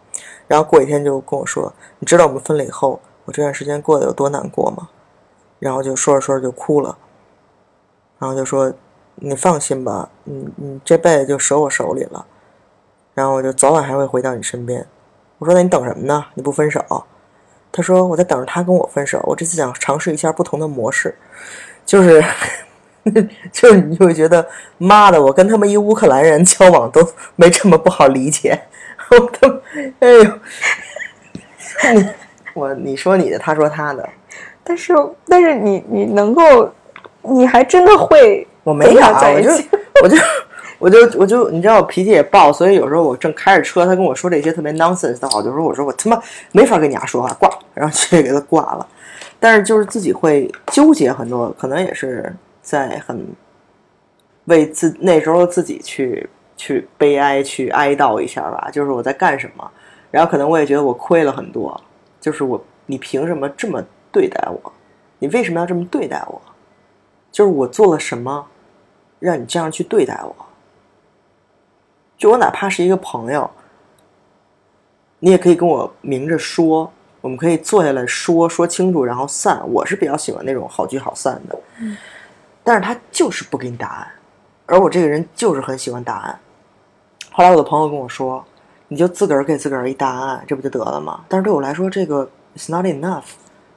[0.48, 4.90] 然后过几天就跟我说：“你知道我们分了以后，我这段时间过得有多难过吗？”
[5.60, 6.98] 然后就说着说着就哭了。
[8.20, 8.72] 然后就说
[9.16, 12.26] ：“你放心吧，你你这辈子就折我手里了。
[13.14, 14.86] 然后我就早晚还会回到你身边。”
[15.40, 16.26] 我说：“那你等什么呢？
[16.36, 16.82] 你不分手？”
[17.72, 19.20] 他说：“我在等着他跟我分手。
[19.24, 21.18] 我这次想尝试一下不同的模式，
[21.86, 22.24] 就是
[23.52, 24.46] 就是你就会觉得
[24.78, 28.60] 妈的，我跟他们一乌克兰人交往都没这么不好理解。
[29.12, 29.62] ”我都，
[30.00, 30.24] 哎呦，
[31.94, 32.10] 你
[32.56, 34.08] 我你说你的，他说他的，
[34.64, 34.94] 但是
[35.28, 36.72] 但是你你能够，
[37.22, 39.50] 你还真的会，我没有，我就
[40.02, 40.18] 我就
[40.80, 46.20] 我就我就你知道我脾气也暴，所以有时候我正开着车，他跟我说这些特别 nonsense 的话，我就说我说我他妈
[46.54, 48.88] 没法跟你俩说话，挂，然后直接给他挂了。
[49.40, 53.28] 但是就是自己会纠结很多，可能也是在很
[54.46, 56.28] 为自那时候自己去。
[56.56, 58.70] 去悲哀，去哀悼一下吧。
[58.72, 59.70] 就是我在干什么，
[60.12, 61.82] 然后可能我也觉得我亏了很多。
[62.22, 64.72] 就是我，你凭什么这么对待我？
[65.20, 66.42] 你为什么要这么对待我？
[67.32, 68.48] 就是我做了什么，
[69.20, 70.34] 让你这样去对待我？
[72.18, 73.50] 就我哪怕是一个朋友，
[75.20, 79.60] 你也可以跟我明着说，我们可以坐下来说说清楚，然后散。
[79.70, 81.60] 我是比较喜欢那种好聚好散的。
[82.64, 84.08] 但是他就是不给你答案，
[84.66, 86.40] 而我这个人就是很喜欢答案。
[87.32, 88.44] 后来我的朋友跟我说
[88.88, 93.24] ：“你就自个儿给自个儿一答案，这不就得了吗？”但是对我来说，这个 is not enough。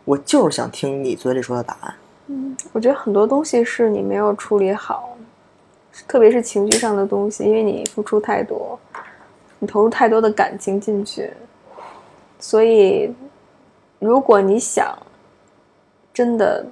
[0.04, 1.94] 我就是想听你嘴里说的答案。
[2.26, 5.16] 嗯，我觉得很多东西是你没有处理好，
[6.06, 8.78] 特别是情绪上的东西，因为你付出太多，
[9.58, 11.32] 你投入太多的感情进去，
[12.38, 13.12] 所以
[13.98, 14.96] 如果你想
[16.12, 16.64] 真的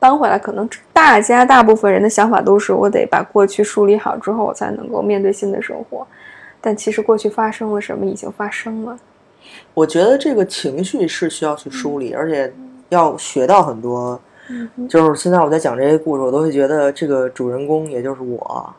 [0.00, 6.04] 搬回来，可能大家大部分人的想法都是我得把过去梳理好之后，我才能够面对新的生活。
[6.60, 8.98] 但其实过去发生了什么已经发生了。
[9.74, 12.52] 我觉得这个情绪是需要去梳理，而且
[12.88, 14.20] 要学到很多。
[14.88, 18.74] 就是现在我在讲这些故事，我都会觉得这个主人公也就是我，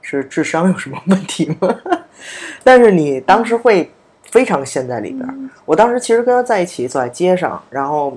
[0.00, 1.74] 是智商有什么问题吗？
[2.62, 3.90] 但是你当时会
[4.30, 5.34] 非常陷在里边儿。
[5.64, 8.16] 我当时其实跟他在一起，走在街上，然后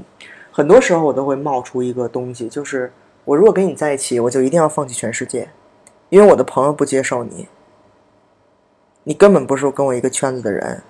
[0.60, 2.92] 很多时候我都会冒出一个东西，就是
[3.24, 5.48] 我如果跟你在一起，我就一定要放弃全世界，
[6.10, 7.48] 因为我的朋友不接受你，
[9.06, 10.84] 你根本不是跟我一个圈子的人，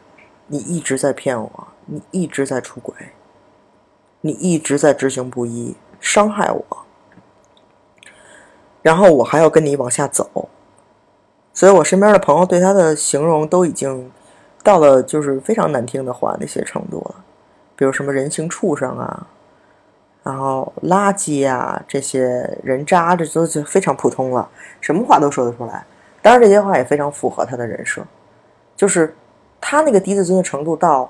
[0.48, 2.96] 你一直在骗我，你一直在出轨，
[4.22, 6.66] 你一直在执行不一，伤害我，
[8.82, 10.50] 然后我还要跟你往下走，
[11.54, 14.12] 所以我身边的朋友对他的形容都已经
[14.64, 17.24] 到了就是非常难听的话那些程度了，
[17.76, 19.28] 比如什么人形畜生啊，
[20.30, 24.48] 然后垃圾啊，这些人渣，这都就非常普通了，
[24.80, 25.84] 什么话都说得出来。
[26.22, 28.06] 当然，这些话也非常符合他的人设，
[28.76, 29.16] 就是
[29.60, 31.10] 他那个低自尊的程度到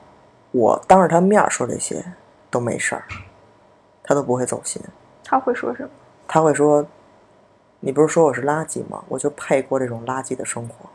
[0.52, 2.02] 我当着他面说这些
[2.50, 3.04] 都没事儿，
[4.02, 4.82] 他都不会走心。
[5.26, 5.90] 他会说什么？
[6.26, 6.86] 他会说
[7.82, 9.04] ：“你不是说我是垃圾吗？
[9.10, 10.90] 我就配过这种垃圾的生活。”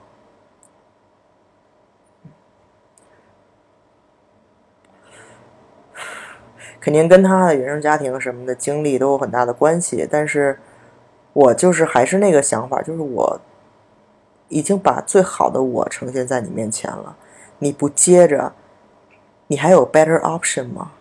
[6.84, 10.58] 肯定跟他的原生家庭什么的经历都有很大的关系，但是
[11.32, 13.40] 我就是还是那个想法，就是我
[14.50, 17.16] 已经把最好的我呈现在你面前了，
[17.58, 18.52] 你不接着，
[19.46, 20.92] 你还有 better option 吗？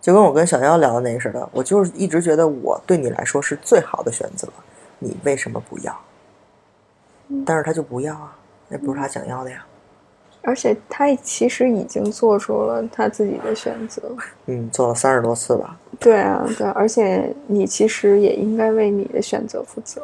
[0.00, 4.48] 就跟我跟小妖聊的那似的，我就是一直觉得我对你来说是最好的选择，
[4.98, 5.94] 你为什么不要？
[7.44, 8.34] 但是他就不要啊，
[8.68, 9.62] 那不是他想要的呀。
[10.42, 14.02] 而且他其实已经做出了他自己的选择。
[14.46, 15.76] 嗯，做了三十多次吧。
[16.00, 20.02] 对啊，对，而且你其实也应该为你的选择负责。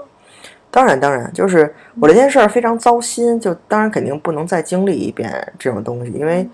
[0.71, 6.47] 当然，当然，就是我这件事儿非常糟心，就当然肯定不能再经历一遍这种东西，因为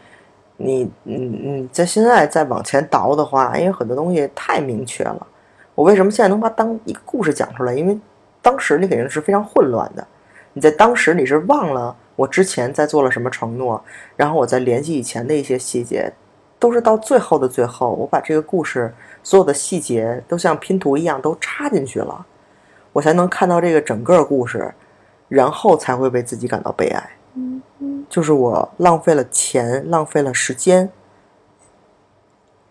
[0.56, 5.26] 你，你，你，在现在再往前倒的话，因为很多东西太明确了。
[5.74, 7.74] 我为什么现在能把当一个故事讲出来？
[7.74, 7.98] 因为
[8.40, 10.06] 当时你肯定是非常混乱的，
[10.52, 13.82] 你在当时你是忘了我之前在做了什么承诺，
[14.16, 16.12] 然后我再联系以前的一些细节，
[16.58, 22.24] 都是到最后的最后，我把这个故事所有的细节都像拼图一样都插进去了。
[22.92, 24.72] 我才能看到这个整个故事，
[25.28, 27.10] 然后才会为自己感到悲哀。
[28.08, 30.88] 就是我浪费了钱，浪费了时间，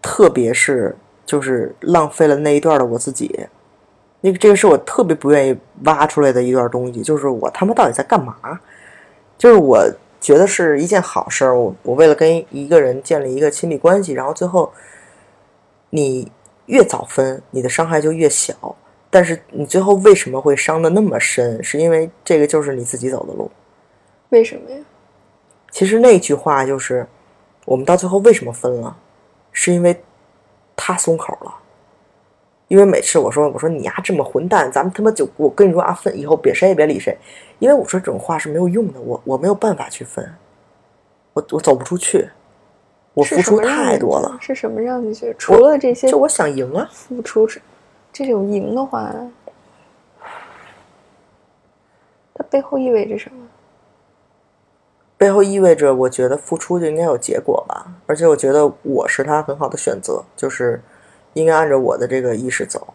[0.02, 3.48] 特别是就是浪费了那一段的我自己。
[4.22, 8.38] 那个这个是我特别不愿意挖出来的一段东西，就是我他妈到底在干嘛？
[9.38, 9.84] 就是我
[10.22, 14.72] 觉得是一件好事儿，我我为了跟一个人建立一个亲密关系，然后最后
[15.90, 16.32] 你
[16.68, 18.76] 越早分，你的伤害就越小。
[19.10, 21.64] 但是你最后为什么会伤的那么深？
[21.64, 23.52] 是因为这个就是你自己走的路。
[24.30, 24.78] 为什么呀？
[25.70, 27.06] 其实那句话就是，
[27.66, 28.98] 我们到最后为什么分了，
[29.52, 30.02] 是因为
[30.76, 31.54] 他松口了。
[32.68, 37.16] 因为每次我说我说你丫这么混蛋，咱们他妈就我跟你说啊分以后别谁也别理谁，
[37.60, 40.34] 因为我说这种话是没有用的，我我没有办法去分，
[41.34, 42.28] 我我走不出去，
[43.14, 44.38] 我付出太多了。
[44.42, 47.62] 是什么让你觉得除了这些，就我想赢啊，付出是
[48.12, 49.14] 这种赢的话，
[52.34, 53.38] 它背后意味着什么？
[55.16, 60.82] 背后意味着我觉得付出就应该有结果吧，而且我觉得我是他很好的选择，就是
[61.34, 62.94] 应该按照我的这个意识走。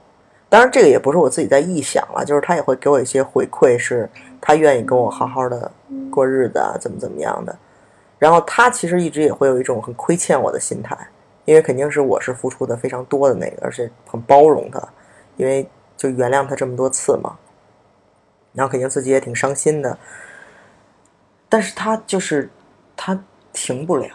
[0.49, 4.09] 当然，这个也不是我自己在臆想了，就是他也会给我一些回馈，是
[4.41, 5.71] 他愿意跟我好好的
[6.11, 7.55] 过日子啊，怎么怎么样的。
[8.19, 10.97] 然后他其实一直也会有一种很亏欠我的心态，
[11.45, 14.83] 因为肯定是我是付出的非常多的那个，而且很包容他，
[15.37, 17.37] 因为就原谅他这么多次嘛。
[18.55, 19.97] 然后肯定自己也挺伤心的，
[21.49, 22.51] 但是他就是
[22.97, 23.23] 他
[23.53, 24.09] 停不了。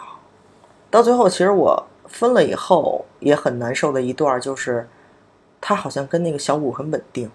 [0.89, 4.88] 到最后，其实我分了以后也很难受的一段就是，
[5.60, 7.30] 他好像跟那个小五很稳定。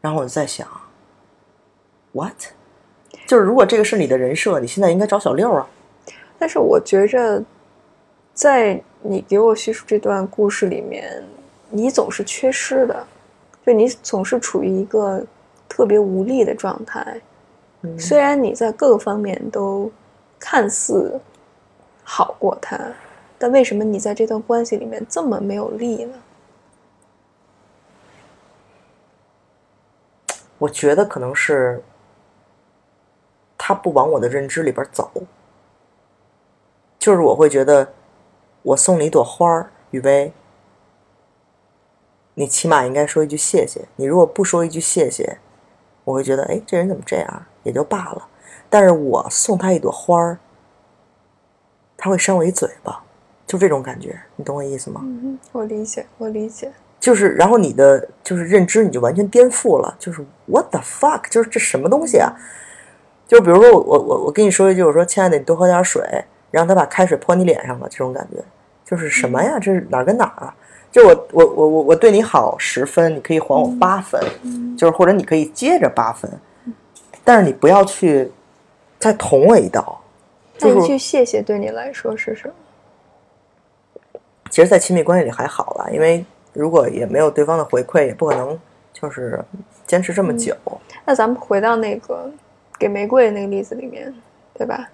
[0.00, 0.66] 然后我就在想
[2.12, 2.34] ，what？
[3.26, 5.68] 就是如果这个是你的人设，你现在应该找小六啊。
[6.38, 7.42] 但是我觉着，
[8.32, 11.22] 在你给我叙述这段故事里面，
[11.68, 13.06] 你总是缺失的，
[13.66, 15.22] 就你总是处于一个
[15.68, 17.20] 特别无力的状态。
[17.82, 19.90] 嗯虽然你在各个方面都
[20.38, 21.20] 看似
[22.02, 22.78] 好过他，
[23.38, 26.14] 但为什么你在这段关系里面这么没有力呢？
[30.58, 31.80] 我觉得可能是
[33.56, 35.08] 他不往我的认知里边走，
[36.98, 37.92] 就是我会觉得，
[38.62, 40.32] 我送你一朵花儿，雨薇，
[42.34, 43.86] 你起码应该说一句谢谢。
[43.94, 45.38] 你如果不说一句谢谢，
[46.02, 48.28] 我会觉得，哎，这人怎么这样，也就罢了。
[48.68, 50.40] 但是我送他一朵花儿，
[51.96, 53.04] 他会扇我一嘴巴，
[53.48, 55.00] 就这种感觉，你懂我意思吗？
[55.02, 56.70] 嗯，我理解，我理解。
[57.00, 62.30] 就是，然后你的就是认知你就完全颠覆了，就是 what the fuck，就是这什么东西啊？
[63.26, 66.02] 就比如说我我我我跟你说一句，我说亲爱的，你多喝点水，
[66.50, 68.42] 然后他把开水泼你脸上了，这种感觉
[68.84, 69.58] 就是什么呀？
[69.58, 70.54] 这是哪儿跟哪儿啊？
[70.90, 74.20] 就我我我我我对你好十分，你可以还我八分，
[74.76, 76.30] 就是或者你可以接着八分，
[77.24, 78.30] 但是你不要去
[78.98, 80.00] 再捅我一刀。
[80.56, 82.54] 就是那一句谢谢对你来说是什么？
[84.50, 88.58] 其实，在亲密关系里还好啦，因为如果也没有对方的回馈，也不可能
[88.92, 89.44] 就是
[89.86, 90.56] 坚持这么久。
[91.04, 92.30] 那咱们回到那个
[92.78, 94.12] 给玫瑰那个例子里面，
[94.54, 94.88] 对吧？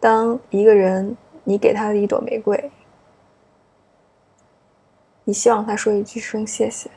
[0.00, 2.70] 当一个人你给他的一朵玫瑰，
[5.24, 6.90] 你希望他说一句声谢谢，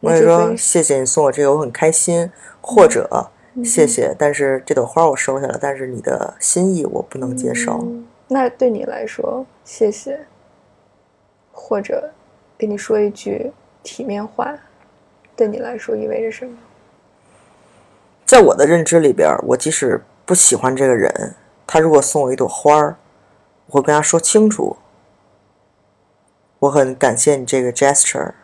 [0.00, 3.30] 我也说谢谢你送我这个，我很开心，或者
[3.64, 7.78] 谢谢，但是这朵花我收下了，但是你的心意我不能接受。
[7.82, 10.26] 嗯那对你来说，谢谢，
[11.60, 12.08] 或者
[12.56, 13.52] 跟你说一句
[13.82, 14.56] 体面话，
[15.34, 16.56] 对你来说意味着什么？
[18.24, 21.34] 在我的认知里边，我即使不喜欢这个人，
[21.66, 22.96] 他如果送我一朵花儿，
[23.66, 24.76] 我会跟他说清楚，
[26.60, 28.34] 我很感谢你这个 gesture，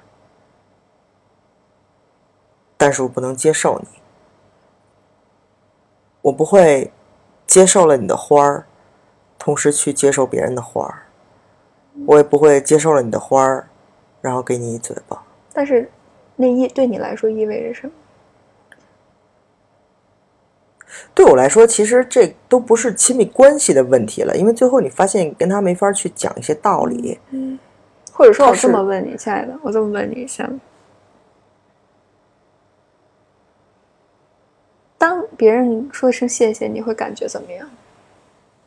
[2.77, 3.89] 但是我不能接受你，
[6.23, 6.93] 我不会
[7.47, 8.67] 接受了你的花儿，
[9.39, 11.03] 同时去接受别人的花儿，
[12.07, 13.68] 我也不会接受了你的花儿，
[14.20, 15.22] 然后给你一嘴巴。
[15.53, 15.90] 但是
[16.36, 17.92] 那意对你来说意味着什么？
[21.14, 27.18] 对我来说，其实这都不是亲密关系的问题了，因为最后你发现跟他没法去讲一些道理。
[28.12, 30.49] 或者说，我这么问你，亲爱的，我这么问你一下：
[34.97, 37.68] 当别人说一声谢谢，你会感觉怎么样？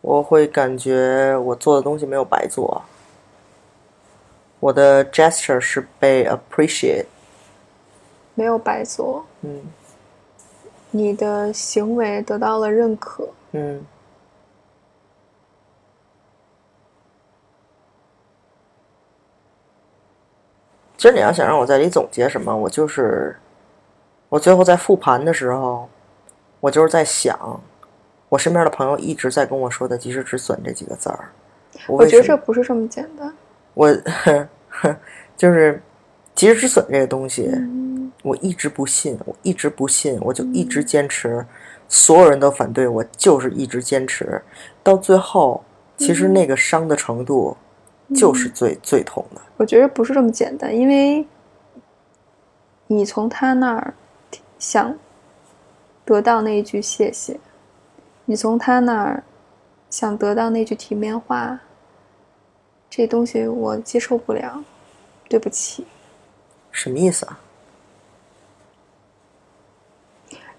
[0.01, 2.81] 我会感觉我做的东西没有白做，
[4.59, 7.05] 我的 gesture 是被 appreciate。
[8.33, 9.61] 没有白做，嗯
[10.91, 13.27] 你的行为得到了认可。
[13.51, 13.83] 嗯，
[20.97, 23.35] 其实你要想让我在这里总结什么，我就是
[24.29, 25.89] 我最后在复盘的时候，
[26.59, 27.59] 我就是在想，
[28.29, 31.29] 我身边的朋友一直在跟我说的“及时止损”这几个字儿。
[31.87, 33.33] 我我觉得这不是这么简单。
[33.77, 33.95] 我
[35.37, 35.79] 就是
[36.33, 38.11] 及时止损这个东西，嗯。
[38.23, 41.45] 我一直不信，我一直不信，我就一直坚持，
[41.87, 44.41] 所有人都反对我，就是一直坚持，
[44.83, 45.63] 到最后，
[45.95, 47.55] 其实那个伤的程度
[48.15, 49.41] 就是最、最痛的。
[49.55, 51.25] 我觉得不是这么简单，因为
[52.87, 53.93] 你从他那儿
[54.59, 54.97] 想
[56.03, 57.39] 得到那一句谢谢，
[58.25, 59.23] 你从他那儿
[59.89, 61.61] 想得到那句体面话，
[62.89, 64.63] 这东西我接受不了，
[65.29, 65.85] 对不起。
[66.71, 67.39] 什么意思啊？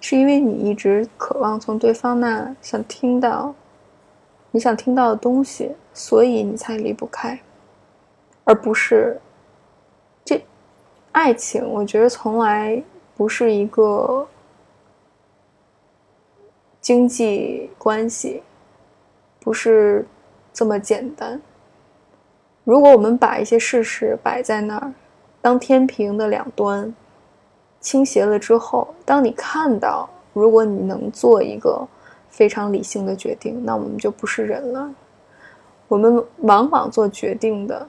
[0.00, 3.52] 是因为你一直渴望从对方那想听到
[4.52, 7.38] 你想听到的东西，所以你才离不开，
[8.44, 9.20] 而不是
[10.24, 10.40] 这
[11.12, 11.68] 爱情。
[11.68, 12.82] 我觉得从来
[13.16, 14.26] 不是一个
[16.80, 18.42] 经济关系，
[19.40, 20.06] 不是
[20.52, 21.40] 这么简单。
[22.68, 24.92] 如果我们把一些事实摆在那儿，
[25.40, 26.94] 当天平的两端。
[27.80, 31.88] 倾斜了之后，当你看到，如果你能做一个
[32.28, 34.94] 非常理性的决定，那我们就不是人了。
[35.86, 37.88] 我们往往做决定的，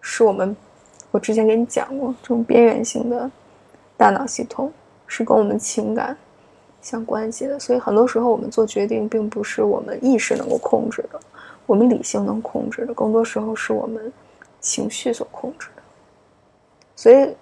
[0.00, 0.56] 是我们，
[1.10, 3.30] 我之前给你讲过，这种边缘性的
[3.98, 4.72] 大脑系统
[5.06, 6.16] 是跟我们情感
[6.80, 7.58] 相关系的。
[7.58, 11.20] 所以很多时候我们做决定，并不是我们意识能够控制的，
[11.68, 14.12] 我们理性能控制的，更多时候是我们
[14.60, 15.82] 情绪所控制的。
[16.96, 17.36] 所以。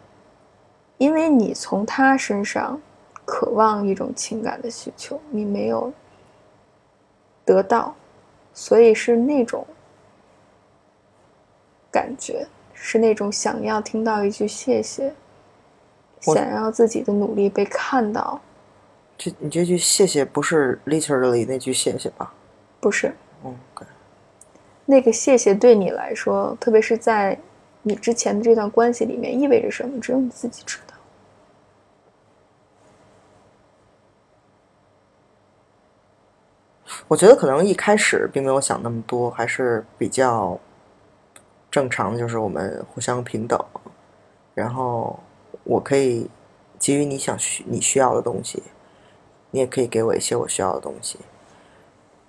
[0.98, 2.80] 因为你从他身上
[3.26, 5.92] 渴望一种情感的需求，你没有
[7.44, 7.94] 得到，
[8.54, 9.66] 所以是那种
[11.92, 15.12] 感觉，是那种想要听到一句谢谢，
[16.22, 18.40] 想要自己的努力被看到。
[19.18, 22.32] 这你这句谢谢不是 literally 那句谢谢吧？
[22.80, 23.14] 不是，
[23.44, 23.84] 嗯，OK，
[24.86, 27.38] 那个谢谢对你来说，特别是在
[27.82, 30.94] 你之前的这段关系里面意味着什么，只有你自己知道。
[37.08, 40.58] 我觉得可能一开始并没有想那么多，还是比较
[41.70, 43.60] 正常的，就是我们互相平等。
[44.54, 45.18] 然后
[45.64, 46.28] 我可以
[46.78, 48.62] 给予你想需你需要的东西，
[49.50, 51.18] 你也可以给我一些我需要的东西。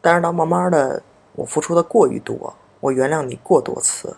[0.02, 1.02] 但是到慢慢的，
[1.38, 4.18] 我付出的过于多，我原谅你过多次，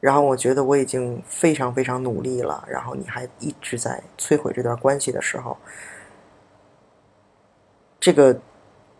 [0.00, 5.56] 然后我觉得我已经非常非常努力了，然后你还一直在摧毁这段关系的时候，
[7.98, 8.38] 这个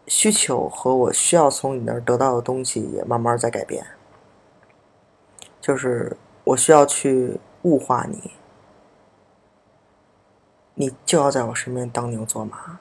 [0.07, 3.87] 需求和我需要从你那儿得到的东西也慢慢在改变。
[5.61, 8.30] 就是我需要去物化你，
[10.74, 12.80] 你就要在我身边当牛做马。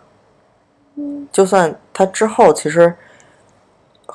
[0.98, 2.96] 嗯就算他之后其实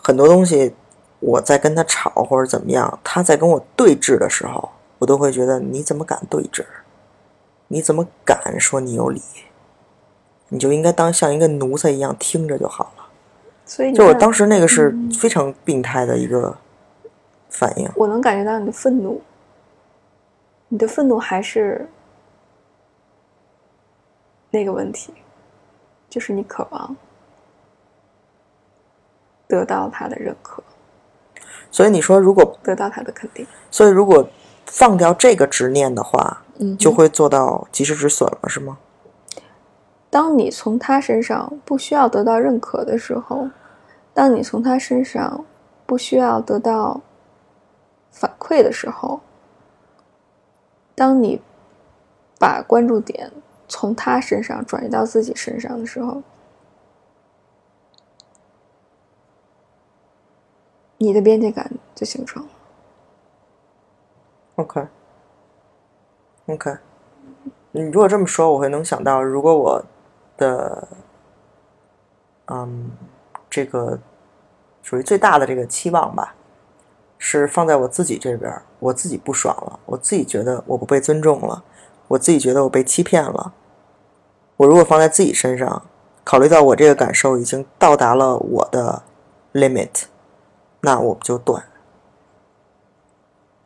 [0.02, 0.74] 很多东西，
[1.20, 6.64] 我在跟他吵或者怎么样，他在跟我对峙的时候，我都会觉得你怎么敢对峙？
[7.68, 9.22] 你怎么敢说你有理？
[10.48, 13.06] 你就应该当像一个奴才一样听着就好了。
[13.64, 16.56] 所以就我当时那个是非常病态的一个
[17.48, 17.88] 反应。
[17.94, 19.22] 我能感觉到你的愤怒，
[20.68, 21.88] 你的愤怒还是
[24.50, 25.14] 那个问题，
[26.08, 26.96] 就是你渴望
[29.50, 30.62] 得到他的认可，
[31.72, 33.44] 所以你说，如果得到他的肯定。
[33.68, 34.26] 所以如果
[34.66, 38.78] 放掉这个执念的话，嗯就会做到及时止损了，是吗？
[40.08, 43.50] 当你从他身上不需要得到认可的时候，
[44.14, 45.44] 当你从他身上
[45.84, 47.00] 不需要得到
[48.12, 49.20] 反馈的时候，
[50.94, 51.40] 当你
[52.38, 53.32] 把关注点
[53.66, 56.22] 从他身上转移到自己身上的时候，
[61.02, 62.48] 你的边界感就形成了。
[66.46, 66.76] OK，OK，、
[67.72, 69.82] 你如果这么说，我会能想到，如果我
[70.36, 70.86] 的，
[72.48, 72.90] 嗯，
[73.48, 73.98] 这个
[74.82, 76.34] 属于最大的这个期望吧，
[77.16, 81.64] 是放在我自己这边，我自己不爽了，我自己觉得我不被尊重了，
[82.08, 83.54] 我自己觉得我被欺骗了。
[84.58, 85.82] 我如果放在自己身上，
[86.24, 89.02] 考虑到我这个感受已经到达了我的
[89.54, 90.02] limit，
[90.80, 91.64] 那我们就断。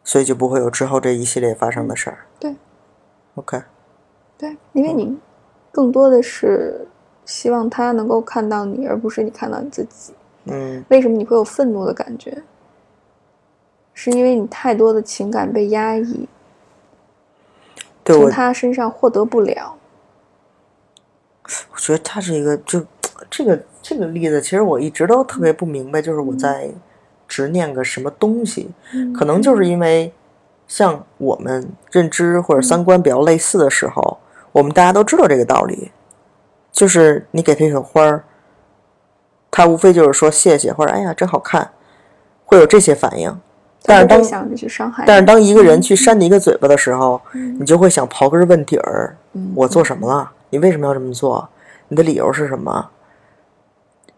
[0.03, 2.27] 所以就不会有之后这一系列发生的事儿。
[2.39, 2.55] 对
[3.37, 3.63] ，OK，
[4.37, 5.19] 对，因为你
[5.73, 6.87] 更多的是
[7.25, 10.13] 希望他能够看到你，而不是你看到你自己。
[10.47, 12.43] 嗯为什么你会有愤怒的感觉？
[13.95, 16.29] 是因为你太多的情感被压抑，
[18.05, 19.79] 从他身上获得不了。
[21.73, 22.85] 我觉得他是一个，就
[23.31, 26.71] 这个这个例子，其实我一直都特别不明白，就是我在
[27.35, 28.71] 执念个什么东西，
[29.13, 30.13] 可能就是因为
[30.69, 34.19] 像我们认知或者三观比较类似的时候，
[34.53, 35.91] 我们大家都知道这个道理，
[36.71, 38.23] 就是你给他一朵花儿，
[39.51, 41.73] 他无非就是说谢谢或者哎呀真好看，
[42.45, 43.37] 会有这些反应。
[43.83, 44.23] 但是当
[45.05, 49.17] 但是当一个人去扇你一个嘴巴的时候，你就会想刨根问底儿，
[49.57, 50.31] 我做什么了？
[50.51, 51.49] 你为什么要这么做？
[51.89, 52.91] 你的理由是什么？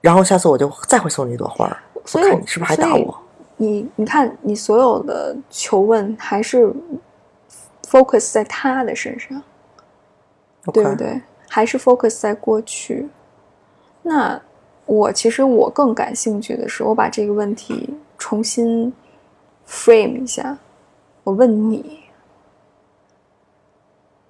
[0.03, 1.65] 然后下次我就再会送你一朵花
[2.07, 3.23] 所以看你是不是还打所以我？
[3.59, 6.73] 你你看，你所有的求问还是
[7.89, 9.43] focus 在他的身上，
[10.73, 10.95] 对不？
[10.95, 11.21] 对？
[11.49, 13.09] 还是 focus 在过去。
[14.03, 14.41] 那
[14.85, 17.89] 我其实我更感兴趣的是，我把这个问题
[18.19, 18.93] 重新
[19.67, 20.59] frame 一下，
[21.25, 22.01] 我问你，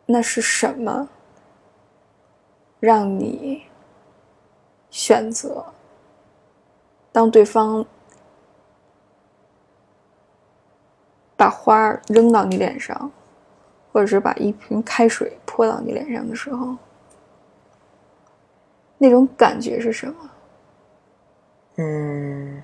[0.07, 1.09] 那是什么
[2.79, 3.62] 让你
[4.91, 5.66] 选择
[7.17, 7.83] 当对方
[11.35, 13.11] 把花扔到你脸上，
[13.91, 16.77] 或者是把一瓶开水泼到你脸上的时候，
[18.99, 20.31] 那种感觉是什么？
[21.77, 22.62] 嗯，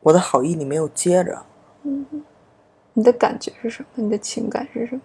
[0.00, 1.46] 我的好意你没有接着，
[1.84, 2.04] 嗯
[2.92, 3.88] 你的感觉是什么？
[3.94, 5.00] 你的情感是什么？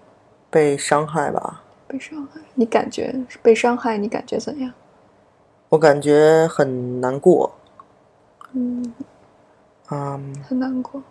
[0.50, 1.64] 被伤害吧？
[1.88, 2.42] 被伤害？
[2.56, 3.98] 你感觉被伤害？
[3.98, 4.74] 你感觉怎样？
[5.72, 7.50] 我感觉很难过。
[8.52, 8.94] 嗯，
[9.90, 11.02] 嗯，很难过。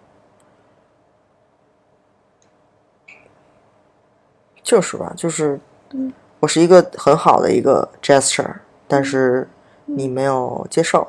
[4.62, 5.58] 就是吧，就是
[5.92, 8.56] 嗯，我是一个很好的一个 gesture，
[8.86, 9.48] 但是
[9.86, 11.08] 你没有接受，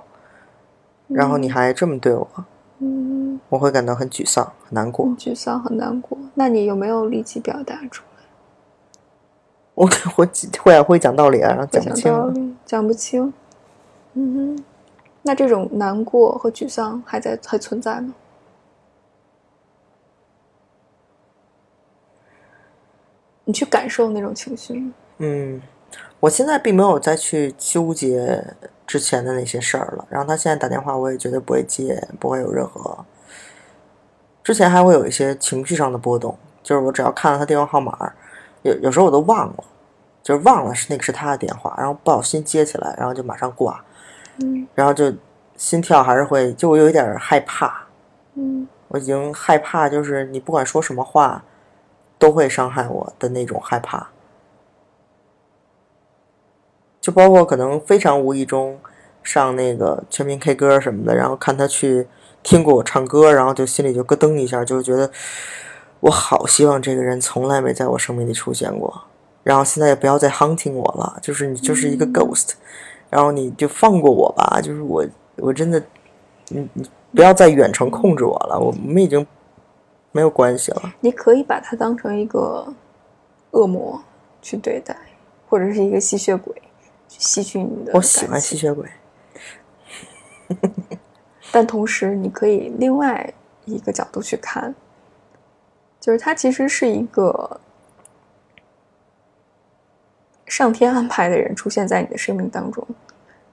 [1.09, 2.27] 然后你还这么对我，
[2.79, 5.07] 嗯，我会感到很沮丧、很难过。
[5.19, 6.17] 沮丧，很难过。
[6.35, 8.23] 那你有没有力气表达出来？
[9.75, 10.25] 我 我
[10.63, 12.17] 会啊会讲道理啊，然后讲不清啊。
[12.19, 13.33] 道理，讲不清。
[14.13, 14.63] 嗯哼，
[15.21, 18.13] 那这种难过和沮丧还在还存在吗？
[23.45, 24.93] 你去感受那种情绪吗？
[25.17, 25.61] 嗯，
[26.19, 28.43] 我现在并没有再去纠结
[28.85, 30.05] 之前的那些事儿了。
[30.09, 33.05] 然后他现在打电话，我也绝对不会接，不会有任何
[34.43, 38.13] 之前还会有一些情绪上的波动，就是我只要看到他电话号码，
[38.63, 39.63] 有有时候我都忘了，
[40.23, 43.83] 就是忘了是那个是他的电话，然后不小心接起来，然后就马上挂，
[44.43, 44.67] 嗯。
[44.75, 45.13] 然后就
[45.55, 47.85] 心跳还是会，就我有一点害怕，
[48.35, 48.67] 嗯。
[48.87, 51.43] 我已经害怕，就是你不管说什么话，
[52.19, 54.09] 都会伤害我的那种害怕。
[56.99, 58.77] 就包括可能非常无意中
[59.23, 62.05] 上那个全民 K 歌什么的，然后看他去
[62.43, 65.09] 听过我唱歌，然后就心里就咯噔一下，就觉得
[66.01, 69.03] 我好希望这个人从来没在我生命里出现过，
[69.41, 72.51] 然后现在也不要再 hunting 我了，就是你就是一个 ghost，
[73.11, 75.05] 然后你就放过我吧，就是我
[75.35, 75.83] 我真的，
[76.47, 79.27] 你你不要再远程控制我了，我们已经
[80.13, 80.93] 没有关系了。
[81.01, 82.73] 你可以把它当成一个
[83.51, 84.01] 恶魔
[84.41, 84.95] 去对待，
[85.49, 86.55] 或者是一个吸血鬼
[87.09, 87.91] 去吸取你的。
[87.93, 88.89] 我喜欢吸，血鬼，
[91.51, 93.33] 但同时你可以另外
[93.65, 94.73] 一个角度去看，
[95.99, 97.59] 就是它其实是一个
[100.51, 102.85] 上天安排的人出现在你的生命当中，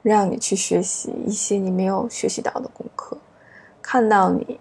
[0.03, 3.17] 让你去学习一些你没有学习到的功课，
[3.81, 4.59] 看到你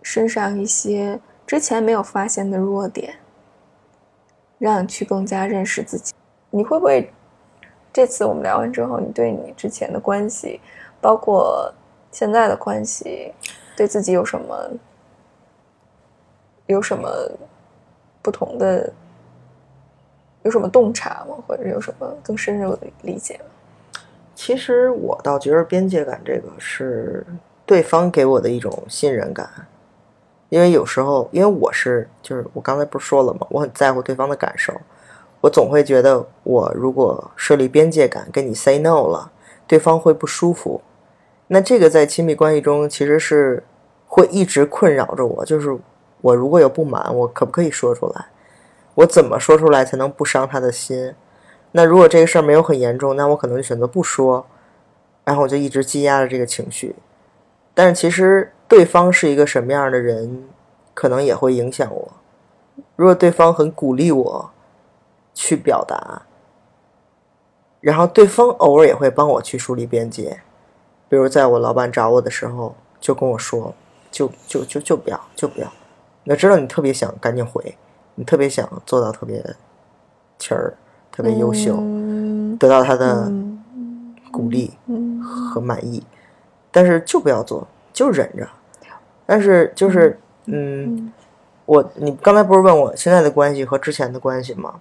[0.00, 3.16] 身上一些之前没有发现的弱点，
[4.60, 6.14] 让你去更加认识自己。
[6.50, 7.12] 你会不会
[7.92, 10.60] 这次我们聊完之后，你对你之前的关系，
[11.00, 11.74] 包括
[12.12, 13.34] 现在的关系，
[13.76, 14.70] 对自己有什么
[16.66, 17.10] 有什么
[18.22, 18.92] 不同的，
[20.42, 21.36] 有什么洞察吗？
[21.46, 23.44] 或者有什么更深入的理解吗？
[24.34, 27.24] 其实我倒觉得边界感这个是
[27.64, 29.48] 对方给我的一种信任感，
[30.48, 33.46] 因为有时候，因为我是就是我刚才不是说了吗？
[33.50, 34.72] 我很在乎对方的感受，
[35.40, 39.30] 我总会觉得我如果设立边界感跟你 say no 了，
[39.66, 40.80] 对方会不舒服。
[41.46, 43.62] 那这个在亲密关系中其实是
[44.08, 45.78] 会一直困扰着我，就是
[46.20, 48.26] 我如果有不满，我可不可以说出来？
[48.94, 51.14] 我怎么说出来才能不伤他的心？
[51.72, 54.46] 那如果这个事儿没有很严重，那我可能就选择不说，
[55.24, 56.94] 然后我就一直积压着这个情绪。
[57.74, 60.44] 但是其实对方是一个什么样的人，
[60.92, 62.12] 可能也会影响我。
[62.96, 64.50] 如果对方很鼓励我
[65.32, 66.22] 去表达，
[67.80, 70.40] 然后对方偶尔也会帮我去树立边界，
[71.08, 73.74] 比如在我老板找我的时候，就跟我说，
[74.10, 75.72] 就就就就不要，就不要。
[76.26, 77.76] 我知道你特别想赶紧回，
[78.14, 79.42] 你特别想做到特别
[80.38, 80.74] 气儿，
[81.10, 83.62] 特别优秀，嗯得到他的嗯
[84.30, 86.02] 鼓励嗯和满意，
[86.70, 88.48] 但是就不要做，就忍着。
[89.24, 91.10] 但是就是，嗯，
[91.64, 94.80] 我你刚才不是问我现在的关系和之前的关系吗？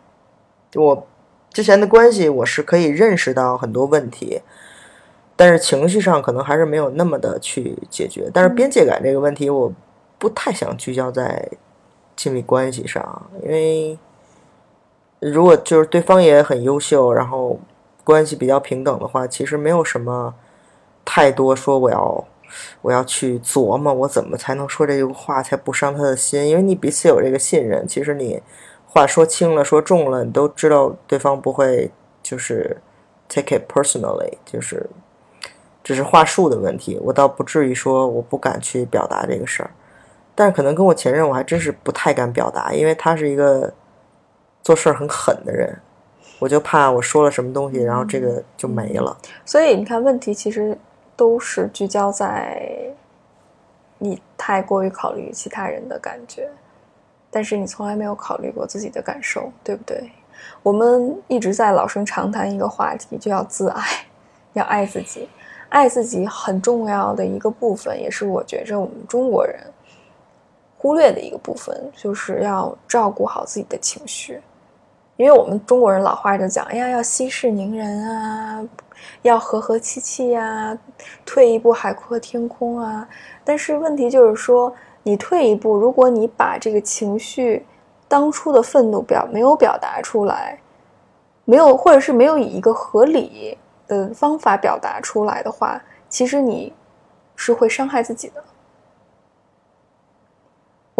[0.76, 1.08] 我
[1.52, 4.42] 之前的关系我是可以认识到很多问题，
[5.36, 8.30] 但是情绪上可能还是没有那么的去解决。
[8.34, 9.72] 但是边界感这个问题，我
[10.18, 11.50] 不太想聚焦在
[12.22, 13.97] 亲密关系上，因为
[15.19, 17.59] 如果就是对方也很优秀，然后
[18.03, 20.32] 关系比较平等的话，其实没有什么
[21.03, 22.24] 太多说我要
[22.84, 28.39] 我要去琢磨我怎么才能说这句话才不伤他的心，因为你彼此有这个信任，其实你
[28.86, 31.89] 话说轻了说重了，你都知道对方不会
[32.22, 32.78] 就是
[33.28, 34.88] take it personally，就是
[35.84, 39.72] 只是话术的问题，我倒不至于说我不敢去表达这个事儿，
[40.34, 43.72] 但是可能跟我前任我还真是不太敢表达，因为他是一个
[44.64, 45.78] 做事儿很狠的人，
[46.40, 49.16] 我就怕我说了什么东西，然后这个就没了。
[49.46, 50.78] 所以你看，问题其实
[51.16, 52.66] 都是聚焦在
[53.98, 56.50] 你太过于考虑其他人的感觉，
[57.30, 60.12] 但是你从来没有考虑过自己的感受，对不对？
[60.64, 63.84] 我们一直在老生常谈一个话题，就要自爱，
[64.54, 65.30] 要爱自己。
[65.70, 69.58] 爱自己很重要的一个部分，也是我觉着我们中国人
[70.82, 74.42] 忽略的一个部分，就是要照顾好自己的情绪。
[75.16, 78.68] 因为我们中国人老话就讲，哎呀，要息事宁人啊，
[79.22, 80.76] 要和和气气呀、
[81.24, 83.08] 退一步海阔天空啊。
[83.44, 84.74] 但是问题就是说，
[85.04, 87.64] 你退一步，如果你把这个情绪
[88.08, 90.60] 当初的愤怒表没有表达出来，
[91.46, 93.56] 没有或者是没有以一个合理
[93.88, 95.80] 的方法表达出来的话，
[96.10, 96.74] 其实你
[97.36, 98.44] 是会伤害自己的。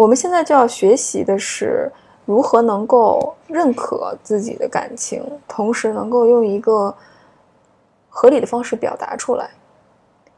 [0.02, 1.88] 我们现在就要学习的是
[2.26, 6.92] 如何能够认可自己的感情，同时能够用一个
[8.08, 9.48] 合理的方式表达出来，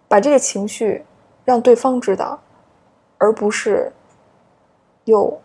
[0.06, 1.02] 把这个情绪
[1.46, 2.38] 让对方知道，
[3.16, 3.90] 而不是
[5.04, 5.40] 又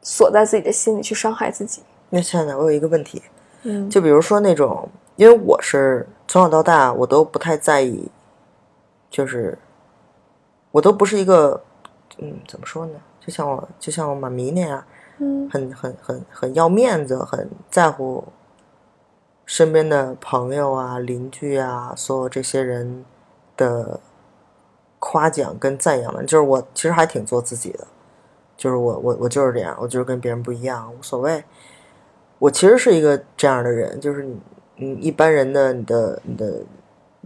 [0.00, 1.84] 锁在自己的心里去伤害自己。
[2.10, 3.22] 那现在我有一个问题，
[3.62, 8.10] 嗯就比如说那种，因为我是从小到大我都不太在意，
[9.08, 9.56] 就是
[10.72, 11.62] 我都不是一个
[12.18, 12.92] 嗯，怎么说呢？
[13.20, 14.84] 就像我就像我妈咪那样，
[15.18, 18.24] 嗯很很很很要面子，很在乎
[19.46, 23.04] 身边的朋友啊、邻居啊，所有这些人
[23.56, 24.00] 的
[24.98, 26.24] 夸奖跟赞扬的。
[26.24, 27.86] 就是我其实还挺做自己的，
[28.56, 31.44] 就是我我我就是这样，我就是跟别人不一样，无所谓。
[32.38, 34.40] 我其实是一个这样的人，就是你
[34.78, 36.62] 嗯，一般人的你的你的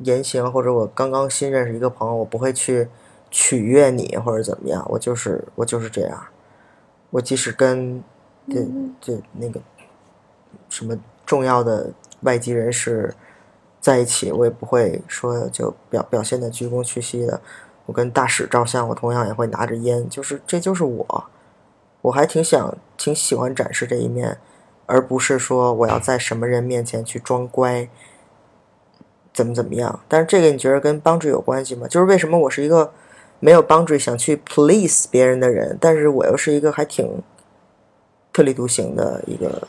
[0.02, 2.86] 言行，或者我刚刚新认识一个朋友，我不会去
[3.38, 6.26] 取悦你或者怎么样，我就是我就是这样。
[7.10, 8.02] 我即使跟
[8.48, 8.66] 这
[8.98, 9.60] 这那个
[10.70, 13.14] 什么重要的外籍人士
[13.78, 17.38] 在一起，我也不会说就表表现的鞠躬屈膝的。
[17.84, 21.24] 我跟大使照相，我同样也会拿着烟，就是这就是我。
[22.00, 24.38] 我还挺想挺喜欢展示这一面，
[24.86, 27.86] 而不是说我要在什么人面前去装乖，
[29.34, 30.00] 怎么怎么样。
[30.08, 31.86] 但是这个你觉得跟 boundary 有关系吗？
[31.86, 32.90] 就是为什么我是一个
[33.40, 37.08] 没有 boundary 想去 please 别人的人，但是我又是一个还挺
[38.32, 39.68] 特立独行的一个。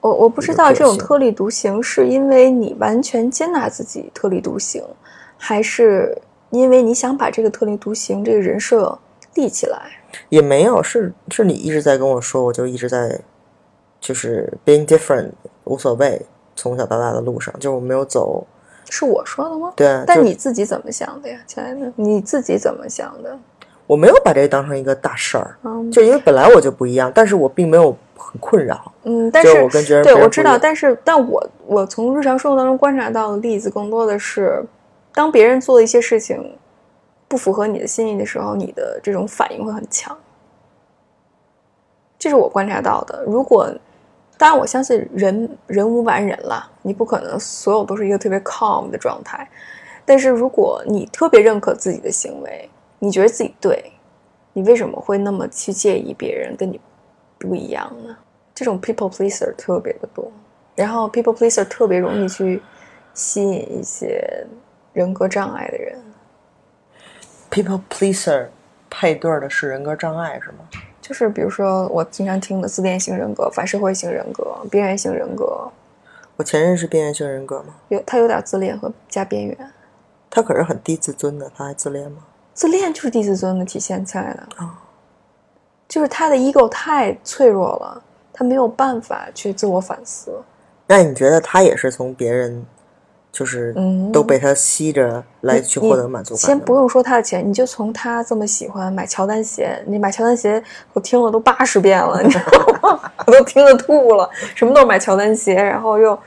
[0.00, 4.82] 我我不知道这种特立独行是因为你完全接纳自己特立独行，
[5.38, 6.16] 还是
[6.50, 8.98] 因为你想把这个特立独行这个人设
[9.34, 9.78] 立起来？
[10.30, 13.20] 也没有，是是你一直在跟我说，我就一直在，
[14.00, 15.30] 就是 being different
[15.64, 16.20] 无所谓，
[16.56, 18.46] 从小到大的路上，就是我没有走，
[18.88, 19.72] 是我说的吗？
[19.76, 21.92] 对但你自己怎么想的呀，亲爱的？
[21.96, 23.36] 你自己怎么想的？
[23.86, 34.64] 我没有把这当成一个大事儿，嗯就因为本来我就不一样，但是我并没有很困扰，嗯，但是我跟别人对我知道，但是但我我从日常生活当中观察到的例子更多的是，
[35.14, 36.58] 当别人做的一些事情
[37.28, 40.16] 不符合你的心意的时候，你的这种反应会很强。
[42.18, 43.22] 这是我观察到的。
[43.24, 43.72] 如果
[44.38, 49.48] 当然，我相信人人无完人了，你不可能所有都是一个特别 calm 的状态。
[50.04, 52.68] 但是如果你特别认可自己的行为，
[52.98, 53.92] 你觉得自己对，
[54.52, 56.80] 你为什么会那么去介意别人跟你
[57.38, 58.16] 不一样呢？
[58.54, 60.30] 这种 people pleaser 特别的多，
[60.74, 62.62] 然后 people pleaser 特别容易去
[63.14, 64.46] 吸引一些
[64.92, 65.98] 人格障碍的人。
[67.50, 68.46] people pleaser
[68.88, 70.68] 配对的是人格障碍是吗？
[71.06, 75.70] 就是比如说我经常听的自恋型人格、反社会型人格、边缘型人格，
[76.36, 77.74] 我前任是边缘型人格吗？
[77.90, 79.56] 有他有点自恋和加边缘。
[80.28, 82.18] 他可是很低自尊的，他还自恋吗？
[82.54, 84.48] 自恋就是低自尊的体现，亲爱的。
[85.86, 88.02] 就是他的 ego 太脆弱了，
[88.32, 90.42] 他没有办法去自我反思。
[90.88, 92.66] 那你觉得他也是从别人，
[93.36, 96.40] 就是嗯都被他吸着来去获得满足感？
[96.40, 100.62] 先不用说他的钱，你就从他这么喜欢买乔丹鞋，你买乔丹鞋，
[100.94, 103.12] 我听了都八十遍了，你知道吗？
[103.26, 106.18] 我都听得吐了，什么都是买乔丹鞋，然后又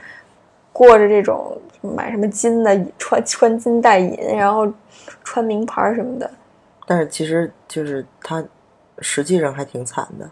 [0.72, 4.72] 过着这种买什么金的，穿穿金戴银，然后
[5.24, 6.30] 穿名牌什么的。
[6.86, 8.44] 但是其实就是他
[9.00, 10.30] 实际上还挺惨的，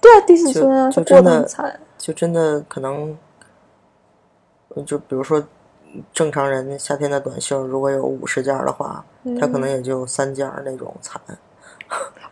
[0.00, 1.80] 对啊，低自尊啊，就就真的得很惨。
[1.98, 3.14] 就真的可能，
[4.86, 5.44] 就比如说
[6.12, 9.04] 正常人夏天的短袖如果有五十件的话，
[9.40, 11.20] 他可能也就三件那种惨。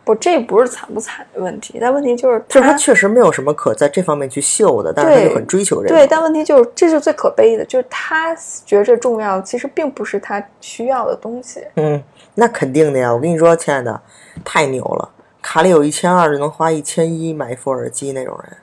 [0.03, 5.95] 不，这不是惨不惨的问题，但问题就是就是他确实没有什么可在这方面去秀的，但是他就很追求这个。
[5.95, 8.35] 对，但问题就是，这是最可悲的，就是他
[8.65, 11.65] 觉着重要，其实并不是他需要的东西。
[11.75, 12.03] 嗯，
[12.35, 13.13] 那肯定的呀！
[13.13, 14.01] 我跟你说，亲爱的，
[14.43, 15.09] 太牛了，
[15.41, 18.57] 卡里有一千二就能花一千一买一副耳机那种人，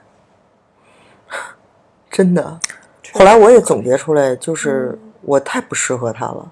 [2.10, 2.60] 真的。
[3.12, 6.50] 后来我也总结出来，就是我太不适合他了。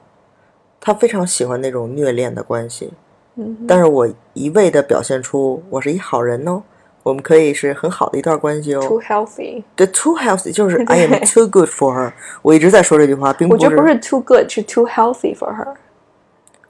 [0.81, 2.93] 他非常喜欢那种虐恋的关系，
[3.37, 6.63] 嗯，但是我一味的表现出我是一好人哦，
[7.03, 8.81] 我们可以是很好的一段关系哦。
[8.81, 9.63] too healthy。
[9.75, 12.13] 对，too healthy 就是 I am too good for her。
[12.43, 15.75] 我一直在说这句话，并不是我觉得不是 too good，是 too healthy for her。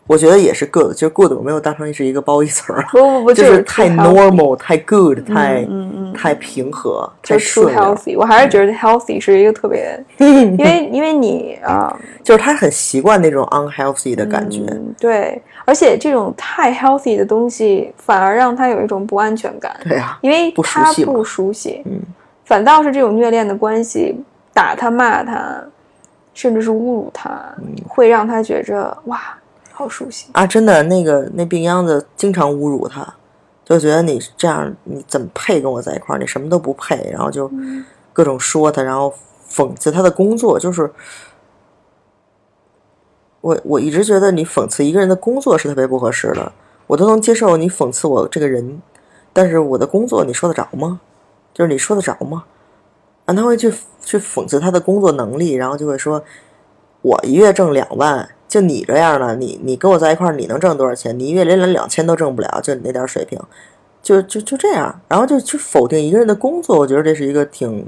[0.09, 8.17] 我觉得也是 good，就是 good 我没有当成是一个褒义词儿啊，不不不，就是是太 normal、太 good、太嗯嗯太平和、就太，healthy。
[8.19, 11.95] 我还是觉得 healthy 是一个特别， 因为因为你啊，
[12.25, 14.63] 就是他很习惯那种 unhealthy 的感觉。
[14.71, 19.77] 嗯，对，而且这种太 healthy 的东西，反而让他有一种不安全感。
[19.85, 22.01] 对呀、因为他不熟悉，嗯，
[22.47, 24.17] 反倒是这种虐恋的关系，
[24.55, 25.63] 打他、骂他，
[26.33, 29.21] 甚至是侮辱他，嗯会让他觉着哇，
[29.79, 30.27] 好熟悉。
[30.33, 33.15] 啊，真的，那个那病秧子经常侮辱他，
[33.65, 36.19] 就觉得你这样你怎么配跟我在一块儿？
[36.19, 39.15] 你什么都不配，然后就嗯各种说他，然后
[39.49, 40.91] 讽刺他的工作，就是。
[43.41, 46.53] 我我一直觉得你讽刺一个人的工作是特别不合适的，
[46.89, 48.83] 我都能接受你讽刺我这个人，
[49.33, 51.01] 但是我的工作你说得着吗？
[51.55, 52.45] 就是你说得着吗？
[53.27, 53.73] 啊，他会去
[54.03, 56.21] 去讽刺他的工作能力，然后就会说，
[57.01, 61.17] 我一月挣两万，就你这样的，你你跟我在一块儿，你能挣多少钱？
[61.19, 63.39] 你一月连两两千都挣不了，就你那点水平，
[64.03, 67.87] 就就就这样，然后就去否定一个人的工作，我觉得这是一个挺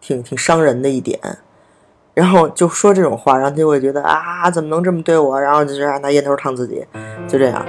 [0.00, 1.18] 挺挺伤人的一点。
[2.12, 5.40] 然后就说这种话，然后就会觉得啊，怎么能这么对我？
[5.40, 6.84] 然后就是让拿烟头烫自己，
[7.26, 7.64] 就这样。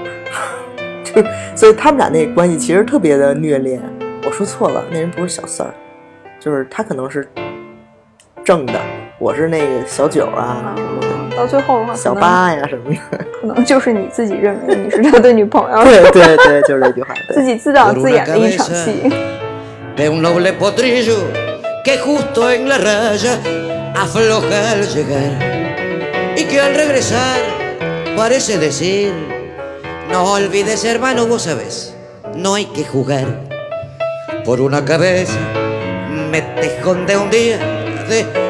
[1.03, 1.21] 就
[1.55, 3.81] 所以他们俩那关系其实特别的虐恋。
[4.25, 5.73] 我说错了，那人不是小三儿，
[6.39, 7.25] 就是他可能是
[8.43, 8.79] 正的，
[9.19, 10.75] 我是那个小九啊，
[11.41, 13.17] 到最后的话，小八呀什么的。
[13.41, 17.15] 可能就是你自己认为你是他的女朋友，对对对，就是这句话。
[17.27, 19.11] 对自己自导自演的一场戏。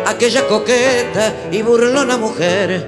[0.05, 2.87] aquella coqueta y burlona mujer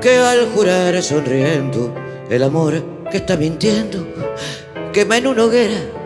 [0.00, 1.94] que al jurar sonriendo
[2.30, 4.06] el amor que está mintiendo
[4.92, 5.98] quema en una hoguera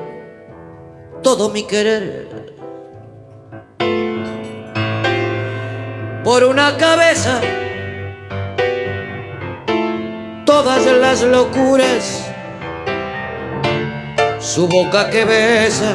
[1.22, 2.28] todo mi querer.
[6.24, 7.40] Por una cabeza
[10.45, 12.24] todas las locuras,
[14.40, 15.95] su boca que besa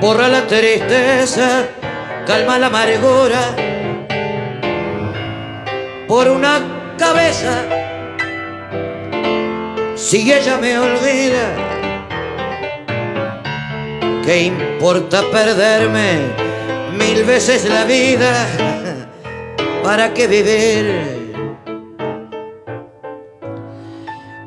[0.00, 1.66] borra la tristeza
[2.26, 3.56] calma la amargura.
[6.08, 7.62] Por una cabeza,
[9.96, 11.74] si ella me olvida,
[14.24, 16.32] ¿Qué importa perderme
[16.96, 18.32] mil veces la vida?
[19.82, 21.34] ¿Para qué vivir?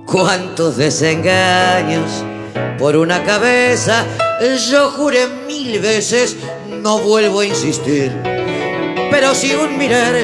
[0.03, 2.23] ¿Cuántos desengaños
[2.79, 4.03] por una cabeza?
[4.71, 6.37] Yo juré mil veces,
[6.87, 8.13] no vuelvo a insistir.
[9.11, 10.15] Pero si un mirar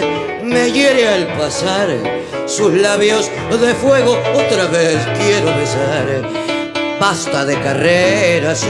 [0.41, 1.89] me hiere al pasar,
[2.45, 6.07] sus labios de fuego otra vez quiero besar.
[7.01, 8.65] Basta de carreras,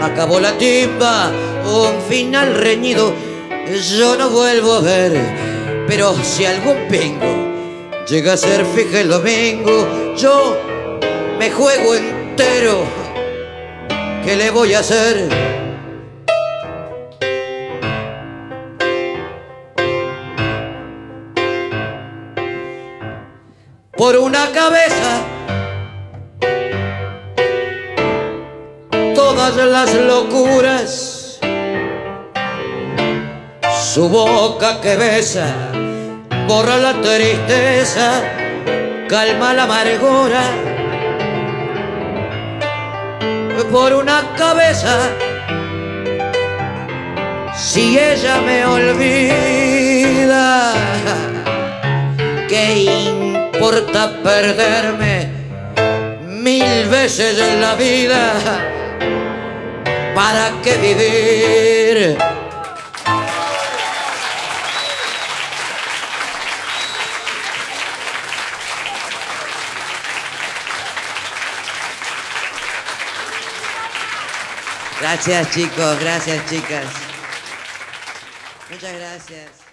[0.00, 1.30] acabó la timba,
[1.66, 3.12] un final reñido
[3.98, 5.12] yo no vuelvo a ver.
[5.86, 7.30] Pero si algún pingo
[8.08, 10.56] llega a ser fija el domingo, yo
[11.38, 12.84] me juego entero.
[14.24, 15.57] ¿Qué le voy a hacer?
[23.98, 25.26] Por una cabeza
[29.12, 31.40] todas las locuras.
[33.92, 35.52] Su boca que besa,
[36.46, 38.22] borra la tristeza,
[39.08, 40.42] calma la amargura.
[43.72, 45.10] Por una cabeza,
[47.56, 49.92] si ella me olvida,
[52.48, 52.74] ¿qué
[53.68, 55.30] importa perderme
[56.26, 58.32] mil veces en la vida?
[60.14, 62.18] ¿Para qué vivir?
[75.00, 76.84] Gracias chicos, gracias chicas.
[78.70, 79.67] Muchas gracias.